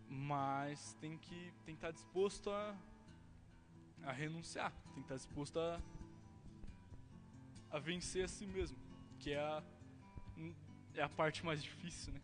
Mas 0.08 0.94
tem 1.00 1.16
que 1.18 1.52
tem 1.64 1.74
que 1.74 1.84
estar 1.84 1.88
tá 1.88 1.92
disposto 1.92 2.50
a, 2.50 2.76
a 4.04 4.12
renunciar, 4.12 4.72
tem 4.94 4.94
que 4.94 5.00
estar 5.00 5.16
disposto 5.16 5.58
a, 5.58 5.80
a 7.70 7.78
vencer 7.78 8.24
a 8.24 8.28
si 8.28 8.46
mesmo, 8.46 8.78
que 9.18 9.32
é 9.32 9.38
a, 9.38 9.62
é 10.94 11.02
a 11.02 11.08
parte 11.08 11.44
mais 11.44 11.62
difícil, 11.62 12.12
né? 12.12 12.20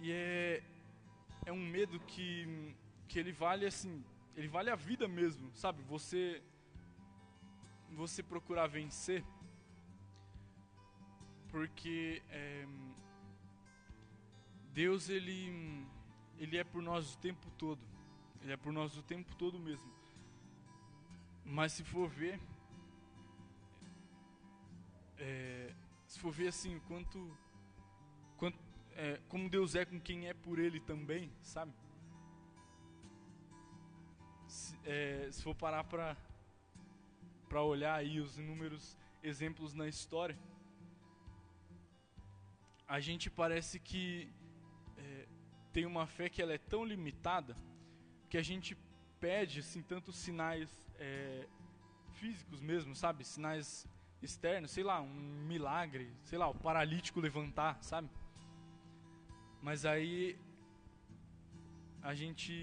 E 0.00 0.10
é, 0.10 0.62
é 1.46 1.52
um 1.52 1.64
medo 1.64 2.00
que, 2.00 2.74
que 3.08 3.18
ele 3.18 3.32
vale 3.32 3.66
assim, 3.66 4.04
ele 4.36 4.48
vale 4.48 4.70
a 4.70 4.74
vida 4.74 5.06
mesmo, 5.06 5.50
sabe? 5.54 5.82
Você 5.82 6.42
você 7.94 8.22
procurar 8.22 8.66
vencer 8.68 9.22
porque 11.50 12.22
é, 12.30 12.66
Deus 14.72 15.10
ele 15.10 15.86
ele 16.38 16.56
é 16.56 16.64
por 16.64 16.82
nós 16.82 17.14
o 17.14 17.18
tempo 17.18 17.50
todo. 17.58 17.91
Ele 18.42 18.52
é 18.52 18.56
por 18.56 18.72
nós 18.72 18.96
o 18.96 19.02
tempo 19.02 19.34
todo 19.36 19.58
mesmo. 19.58 19.90
Mas 21.44 21.72
se 21.72 21.84
for 21.84 22.08
ver, 22.08 22.40
é, 25.18 25.72
se 26.06 26.18
for 26.18 26.32
ver 26.32 26.48
assim, 26.48 26.80
quanto, 26.88 27.36
quanto 28.36 28.58
é, 28.94 29.20
como 29.28 29.48
Deus 29.48 29.74
é 29.74 29.84
com 29.84 30.00
quem 30.00 30.28
é 30.28 30.34
por 30.34 30.58
Ele 30.58 30.80
também, 30.80 31.30
sabe? 31.40 31.72
Se, 34.46 34.76
é, 34.84 35.28
se 35.30 35.42
for 35.42 35.54
parar 35.54 35.84
para 35.84 36.16
para 37.48 37.62
olhar 37.62 37.94
aí 37.94 38.18
os 38.18 38.38
inúmeros 38.38 38.96
exemplos 39.22 39.74
na 39.74 39.86
história, 39.86 40.38
a 42.88 42.98
gente 42.98 43.30
parece 43.30 43.78
que 43.78 44.32
é, 44.96 45.28
tem 45.70 45.84
uma 45.84 46.06
fé 46.06 46.30
que 46.30 46.40
ela 46.40 46.54
é 46.54 46.56
tão 46.56 46.82
limitada 46.82 47.54
que 48.32 48.38
a 48.38 48.42
gente 48.42 48.74
pede 49.20 49.60
assim 49.60 49.82
tantos 49.82 50.16
sinais 50.16 50.70
é, 50.98 51.46
físicos 52.14 52.62
mesmo, 52.62 52.96
sabe? 52.96 53.26
Sinais 53.26 53.86
externos, 54.22 54.70
sei 54.70 54.82
lá, 54.82 55.02
um 55.02 55.44
milagre, 55.46 56.10
sei 56.24 56.38
lá, 56.38 56.48
o 56.48 56.54
paralítico 56.54 57.20
levantar, 57.20 57.76
sabe? 57.82 58.08
Mas 59.60 59.84
aí 59.84 60.38
a 62.02 62.14
gente 62.14 62.54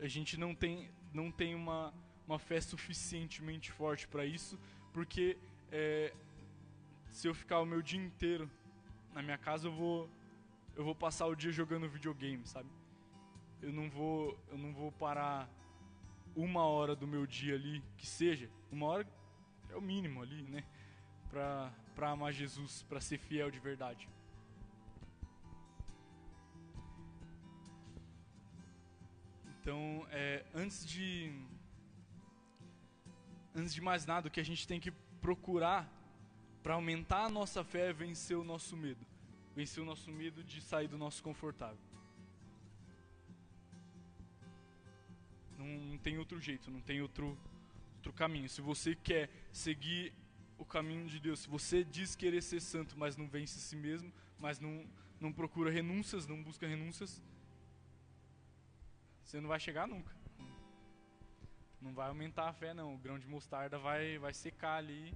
a 0.00 0.08
gente 0.08 0.36
não 0.36 0.52
tem 0.52 0.90
não 1.12 1.30
tem 1.30 1.54
uma 1.54 1.94
uma 2.26 2.40
fé 2.40 2.60
suficientemente 2.60 3.70
forte 3.70 4.08
para 4.08 4.26
isso, 4.26 4.58
porque 4.92 5.38
é, 5.70 6.12
se 7.08 7.28
eu 7.28 7.34
ficar 7.36 7.60
o 7.60 7.64
meu 7.64 7.80
dia 7.80 8.04
inteiro 8.04 8.50
na 9.12 9.22
minha 9.22 9.38
casa, 9.38 9.68
eu 9.68 9.72
vou 9.72 10.10
eu 10.74 10.82
vou 10.82 10.96
passar 10.96 11.26
o 11.28 11.36
dia 11.36 11.52
jogando 11.52 11.88
videogame, 11.88 12.44
sabe? 12.48 12.68
Eu 13.64 13.72
não 13.72 13.88
vou 13.88 14.38
eu 14.52 14.58
não 14.58 14.72
vou 14.74 14.92
parar 14.92 15.48
uma 16.36 16.64
hora 16.64 16.94
do 16.94 17.06
meu 17.06 17.26
dia 17.26 17.54
ali, 17.54 17.82
que 17.96 18.06
seja, 18.06 18.50
uma 18.70 18.86
hora 18.86 19.06
é 19.70 19.76
o 19.76 19.80
mínimo 19.80 20.20
ali, 20.20 20.42
né? 20.42 20.64
Pra, 21.30 21.72
pra 21.94 22.10
amar 22.10 22.32
Jesus, 22.32 22.82
pra 22.82 23.00
ser 23.00 23.18
fiel 23.18 23.50
de 23.50 23.58
verdade. 23.58 24.06
Então, 29.60 30.06
é, 30.10 30.44
antes 30.54 30.84
de 30.84 31.32
antes 33.54 33.72
de 33.72 33.80
mais 33.80 34.04
nada, 34.04 34.28
o 34.28 34.30
que 34.30 34.40
a 34.40 34.44
gente 34.44 34.68
tem 34.68 34.78
que 34.78 34.90
procurar 35.22 35.88
para 36.62 36.74
aumentar 36.74 37.24
a 37.24 37.30
nossa 37.30 37.64
fé 37.64 37.88
é 37.88 37.92
vencer 37.92 38.36
o 38.36 38.44
nosso 38.44 38.76
medo. 38.76 39.06
Vencer 39.56 39.82
o 39.82 39.86
nosso 39.86 40.10
medo 40.10 40.44
de 40.44 40.60
sair 40.60 40.88
do 40.88 40.98
nosso 40.98 41.22
confortável. 41.22 41.93
Não, 45.64 45.80
não 45.92 45.98
tem 45.98 46.18
outro 46.18 46.38
jeito, 46.38 46.70
não 46.70 46.80
tem 46.80 47.00
outro, 47.00 47.38
outro 47.96 48.12
caminho. 48.12 48.48
Se 48.48 48.60
você 48.60 48.94
quer 48.94 49.30
seguir 49.52 50.12
o 50.58 50.64
caminho 50.64 51.08
de 51.08 51.18
Deus, 51.18 51.40
se 51.40 51.48
você 51.48 51.82
diz 51.82 52.14
querer 52.14 52.42
ser 52.42 52.60
santo, 52.60 52.98
mas 52.98 53.16
não 53.16 53.26
vence 53.26 53.56
a 53.58 53.60
si 53.60 53.74
mesmo, 53.74 54.12
mas 54.38 54.60
não, 54.60 54.86
não 55.18 55.32
procura 55.32 55.70
renúncias, 55.70 56.26
não 56.26 56.42
busca 56.42 56.66
renúncias, 56.66 57.22
você 59.24 59.40
não 59.40 59.48
vai 59.48 59.58
chegar 59.58 59.88
nunca. 59.88 60.14
Não 61.80 61.92
vai 61.94 62.08
aumentar 62.08 62.48
a 62.48 62.52
fé, 62.52 62.72
não. 62.72 62.94
O 62.94 62.98
grão 62.98 63.18
de 63.18 63.26
mostarda 63.26 63.78
vai, 63.78 64.18
vai 64.18 64.32
secar 64.32 64.76
ali 64.76 65.14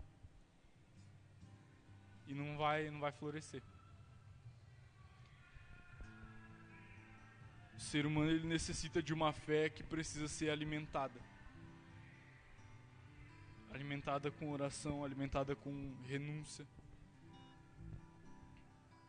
e 2.26 2.34
não 2.34 2.57
vai, 2.57 2.90
não 2.90 3.01
vai 3.01 3.12
florescer. 3.12 3.62
O 7.78 7.80
ser 7.80 8.04
humano 8.04 8.28
ele 8.28 8.44
necessita 8.44 9.00
de 9.00 9.14
uma 9.14 9.32
fé 9.32 9.70
que 9.70 9.84
precisa 9.84 10.26
ser 10.26 10.50
alimentada. 10.50 11.20
Alimentada 13.70 14.32
com 14.32 14.50
oração, 14.50 15.04
alimentada 15.04 15.54
com 15.54 15.94
renúncia. 16.02 16.66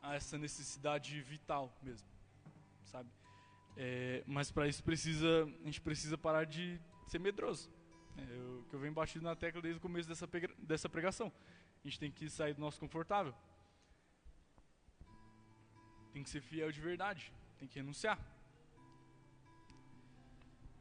A 0.03 0.13
essa 0.13 0.37
necessidade 0.37 1.19
vital 1.23 1.75
mesmo, 1.81 2.07
sabe? 2.85 3.09
É, 3.75 4.23
mas 4.27 4.51
para 4.51 4.67
isso 4.67 4.83
precisa, 4.83 5.45
a 5.45 5.65
gente 5.65 5.81
precisa 5.81 6.15
parar 6.15 6.45
de 6.45 6.79
ser 7.07 7.17
medroso. 7.17 7.71
É, 8.17 8.21
eu, 8.21 8.63
que 8.69 8.75
eu 8.75 8.79
venho 8.79 8.93
batido 8.93 9.25
na 9.25 9.35
tecla 9.35 9.63
desde 9.63 9.79
o 9.79 9.81
começo 9.81 10.07
dessa, 10.07 10.29
dessa 10.59 10.87
pregação. 10.87 11.33
A 11.83 11.87
gente 11.87 11.99
tem 11.99 12.11
que 12.11 12.29
sair 12.29 12.53
do 12.53 12.61
nosso 12.61 12.79
confortável. 12.79 13.33
Tem 16.13 16.21
que 16.21 16.29
ser 16.29 16.41
fiel 16.41 16.71
de 16.71 16.79
verdade. 16.79 17.33
Tem 17.57 17.67
que 17.67 17.79
renunciar. 17.79 18.19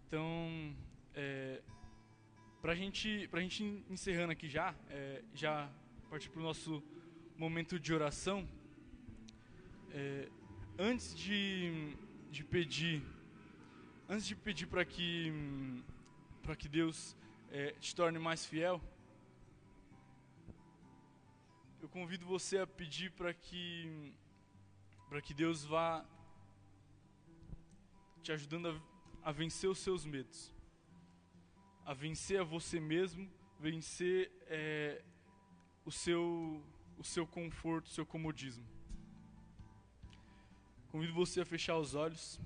Então, 0.09 0.75
é, 1.15 1.61
para 2.63 2.75
gente, 2.75 3.29
a 3.31 3.41
gente 3.41 3.85
encerrando 3.91 4.33
aqui 4.33 4.49
já, 4.49 4.75
é, 4.89 5.23
já 5.35 5.71
partir 6.09 6.31
para 6.31 6.41
o 6.41 6.43
nosso 6.43 6.83
momento 7.37 7.79
de 7.79 7.93
oração. 7.93 8.49
É, 9.91 10.31
antes 10.79 11.15
de, 11.15 11.95
de 12.31 12.43
pedir, 12.43 13.03
antes 14.09 14.27
de 14.27 14.35
pedir 14.35 14.67
para 14.67 14.83
que 14.83 15.31
que 16.59 16.69
Deus 16.71 17.15
é, 17.51 17.73
te 17.73 17.95
torne 17.95 18.19
mais 18.19 18.47
fiel, 18.47 18.81
eu 21.83 21.89
convido 21.91 22.25
você 22.25 22.57
a 22.57 22.67
pedir 22.67 23.11
para 23.11 23.35
que 23.35 24.15
para 25.11 25.21
que 25.21 25.35
Deus 25.35 25.67
vá 25.67 26.03
te 28.23 28.33
ajudando 28.33 28.69
a, 28.71 28.88
a 29.29 29.33
vencer 29.33 29.69
os 29.69 29.81
seus 29.81 30.07
medos, 30.07 30.51
a 31.85 31.93
vencer 31.93 32.41
a 32.41 32.43
você 32.43 32.81
mesmo, 32.81 33.31
vencer 33.61 34.33
é, 34.47 35.03
o 35.85 35.93
seu 35.93 36.65
o 36.97 37.05
seu 37.05 37.27
conforto, 37.27 37.89
o 37.89 37.91
seu 37.91 38.07
comodismo. 38.07 38.65
Convido 40.91 41.13
você 41.13 41.43
a 41.43 41.45
fechar 41.45 41.77
os 41.77 41.95
olhos. 41.95 42.41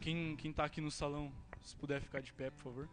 Quem 0.00 0.34
quem 0.36 0.50
está 0.50 0.64
aqui 0.64 0.80
no 0.80 0.90
salão, 0.90 1.30
se 1.60 1.76
puder 1.76 2.00
ficar 2.00 2.22
de 2.22 2.32
pé, 2.32 2.48
por 2.48 2.62
favor. 2.62 2.88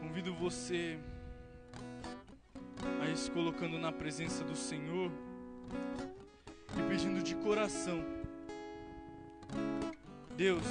Convido 0.00 0.34
você 0.34 0.98
a 3.02 3.10
ir 3.10 3.16
se 3.18 3.30
colocando 3.30 3.78
na 3.78 3.92
presença 3.92 4.42
do 4.42 4.56
Senhor 4.56 5.12
e 6.78 6.88
pedindo 6.88 7.22
de 7.22 7.34
coração: 7.36 8.04
Deus, 10.36 10.64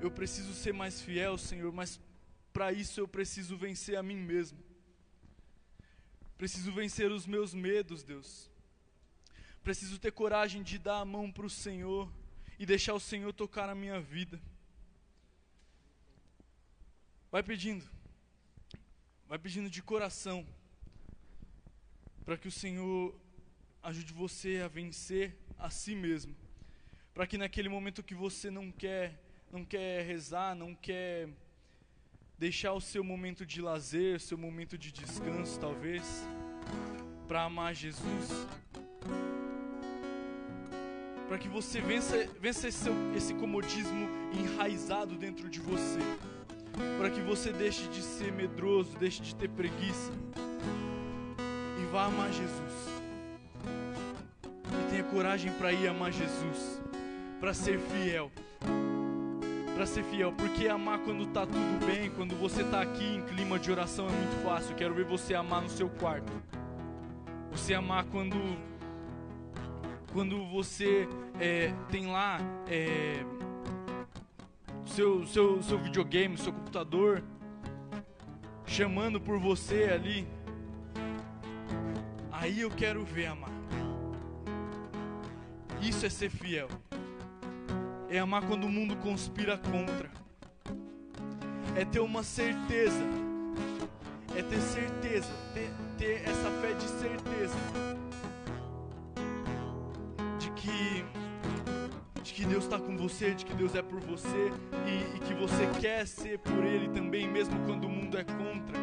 eu 0.00 0.10
preciso 0.10 0.52
ser 0.52 0.72
mais 0.72 1.00
fiel, 1.00 1.38
Senhor, 1.38 1.72
mas 1.72 2.00
para 2.52 2.72
isso 2.72 3.00
eu 3.00 3.08
preciso 3.08 3.56
vencer 3.56 3.96
a 3.96 4.02
mim 4.02 4.16
mesmo. 4.16 4.58
Preciso 6.36 6.70
vencer 6.72 7.10
os 7.10 7.26
meus 7.26 7.54
medos, 7.54 8.02
Deus. 8.02 8.50
Preciso 9.62 9.98
ter 9.98 10.12
coragem 10.12 10.62
de 10.62 10.78
dar 10.78 11.00
a 11.00 11.04
mão 11.04 11.32
para 11.32 11.46
o 11.46 11.50
Senhor 11.50 12.12
e 12.58 12.66
deixar 12.66 12.94
o 12.94 13.00
Senhor 13.00 13.32
tocar 13.32 13.66
na 13.66 13.74
minha 13.74 14.00
vida. 14.00 14.40
Vai 17.30 17.42
pedindo, 17.42 17.84
vai 19.26 19.38
pedindo 19.38 19.70
de 19.70 19.82
coração, 19.82 20.46
para 22.24 22.36
que 22.36 22.46
o 22.46 22.52
Senhor 22.52 23.18
ajude 23.84 24.14
você 24.14 24.62
a 24.64 24.68
vencer 24.68 25.36
a 25.58 25.68
si 25.68 25.94
mesmo, 25.94 26.34
para 27.12 27.26
que 27.26 27.36
naquele 27.36 27.68
momento 27.68 28.02
que 28.02 28.14
você 28.14 28.50
não 28.50 28.72
quer, 28.72 29.20
não 29.52 29.62
quer 29.62 30.06
rezar, 30.06 30.54
não 30.54 30.74
quer 30.74 31.28
deixar 32.38 32.72
o 32.72 32.80
seu 32.80 33.04
momento 33.04 33.44
de 33.44 33.60
lazer, 33.60 34.18
seu 34.20 34.38
momento 34.38 34.78
de 34.78 34.90
descanso, 34.90 35.60
talvez, 35.60 36.26
para 37.28 37.42
amar 37.42 37.74
Jesus, 37.74 38.46
para 41.28 41.36
que 41.38 41.48
você 41.48 41.78
vença, 41.78 42.26
vença 42.40 42.66
esse, 42.68 42.88
esse 43.14 43.34
comodismo 43.34 44.08
enraizado 44.32 45.14
dentro 45.14 45.50
de 45.50 45.60
você, 45.60 46.00
para 46.96 47.10
que 47.10 47.20
você 47.20 47.52
deixe 47.52 47.86
de 47.88 48.00
ser 48.00 48.32
medroso, 48.32 48.96
deixe 48.96 49.20
de 49.20 49.36
ter 49.36 49.50
preguiça 49.50 50.10
e 51.82 51.86
vá 51.92 52.06
amar 52.06 52.32
Jesus. 52.32 52.93
E 54.80 54.90
tenha 54.90 55.04
coragem 55.04 55.52
para 55.52 55.72
ir 55.72 55.88
amar 55.88 56.12
Jesus, 56.12 56.80
para 57.40 57.54
ser 57.54 57.78
fiel. 57.78 58.30
Para 59.74 59.86
ser 59.86 60.04
fiel, 60.04 60.32
porque 60.32 60.68
amar 60.68 61.00
quando 61.00 61.26
tá 61.26 61.44
tudo 61.44 61.86
bem, 61.86 62.10
quando 62.10 62.36
você 62.36 62.62
tá 62.62 62.80
aqui 62.80 63.16
em 63.16 63.22
clima 63.22 63.58
de 63.58 63.70
oração 63.70 64.08
é 64.08 64.12
muito 64.12 64.44
fácil. 64.44 64.74
Quero 64.76 64.94
ver 64.94 65.04
você 65.04 65.34
amar 65.34 65.62
no 65.62 65.68
seu 65.68 65.88
quarto. 65.88 66.32
Você 67.50 67.74
amar 67.74 68.04
quando 68.04 68.36
quando 70.12 70.46
você 70.46 71.08
é, 71.40 71.72
tem 71.90 72.06
lá 72.06 72.38
é, 72.68 73.24
seu, 74.86 75.26
seu, 75.26 75.60
seu 75.60 75.76
videogame, 75.76 76.38
seu 76.38 76.52
computador, 76.52 77.22
chamando 78.64 79.20
por 79.20 79.38
você 79.38 79.90
ali. 79.92 80.26
Aí 82.30 82.60
eu 82.60 82.70
quero 82.70 83.04
ver, 83.04 83.26
amar. 83.26 83.53
Isso 85.84 86.06
é 86.06 86.08
ser 86.08 86.30
fiel. 86.30 86.68
É 88.08 88.18
amar 88.18 88.42
quando 88.46 88.64
o 88.64 88.70
mundo 88.70 88.96
conspira 88.96 89.58
contra. 89.58 90.10
É 91.76 91.84
ter 91.84 92.00
uma 92.00 92.22
certeza. 92.22 93.04
É 94.34 94.42
ter 94.42 94.60
certeza. 94.62 95.30
Ter, 95.52 95.70
ter 95.98 96.22
essa 96.22 96.50
fé 96.62 96.72
de 96.72 96.88
certeza. 96.88 97.54
De 100.38 100.50
que 100.52 101.04
de 102.22 102.32
que 102.32 102.46
Deus 102.46 102.64
está 102.64 102.78
com 102.78 102.96
você, 102.96 103.34
de 103.34 103.44
que 103.44 103.52
Deus 103.52 103.74
é 103.74 103.82
por 103.82 104.00
você 104.00 104.50
e, 104.86 105.16
e, 105.16 105.20
que 105.20 105.34
você 105.34 105.68
quer 105.78 106.06
ser 106.06 106.38
por 106.38 106.64
Ele 106.64 106.88
também, 106.88 107.28
mesmo 107.28 107.54
quando 107.66 107.84
o 107.84 107.88
mundo 107.90 108.16
é 108.16 108.24
contra. 108.24 108.80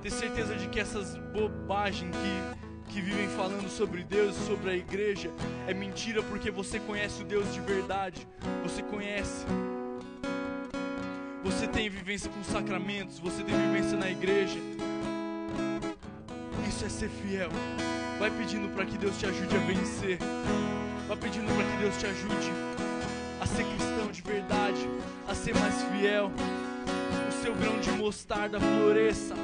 Ter 0.00 0.10
certeza 0.10 0.54
de 0.54 0.68
que 0.68 0.78
essas 0.78 1.16
bobagens 1.32 2.14
que, 2.14 2.73
que 2.94 3.00
vivem 3.00 3.28
falando 3.30 3.68
sobre 3.68 4.04
Deus, 4.04 4.36
sobre 4.46 4.70
a 4.70 4.74
igreja, 4.76 5.28
é 5.66 5.74
mentira 5.74 6.22
porque 6.22 6.48
você 6.48 6.78
conhece 6.78 7.22
o 7.22 7.24
Deus 7.24 7.52
de 7.52 7.60
verdade, 7.60 8.24
você 8.62 8.84
conhece. 8.84 9.44
Você 11.42 11.66
tem 11.66 11.90
vivência 11.90 12.30
com 12.30 12.44
sacramentos, 12.44 13.18
você 13.18 13.42
tem 13.42 13.52
vivência 13.52 13.98
na 13.98 14.08
igreja. 14.08 14.60
Isso 16.68 16.84
é 16.84 16.88
ser 16.88 17.08
fiel. 17.08 17.50
Vai 18.20 18.30
pedindo 18.30 18.72
para 18.72 18.86
que 18.86 18.96
Deus 18.96 19.18
te 19.18 19.26
ajude 19.26 19.56
a 19.56 19.60
vencer. 19.60 20.18
Vai 21.08 21.16
pedindo 21.16 21.46
para 21.46 21.64
que 21.64 21.76
Deus 21.78 21.96
te 21.98 22.06
ajude 22.06 22.52
a 23.40 23.46
ser 23.46 23.64
cristão 23.64 24.06
de 24.12 24.22
verdade, 24.22 24.88
a 25.26 25.34
ser 25.34 25.52
mais 25.58 25.82
fiel. 25.82 26.30
O 27.28 27.42
seu 27.42 27.56
grão 27.56 27.76
de 27.80 27.90
mostarda 27.90 28.60
floresça. 28.60 29.34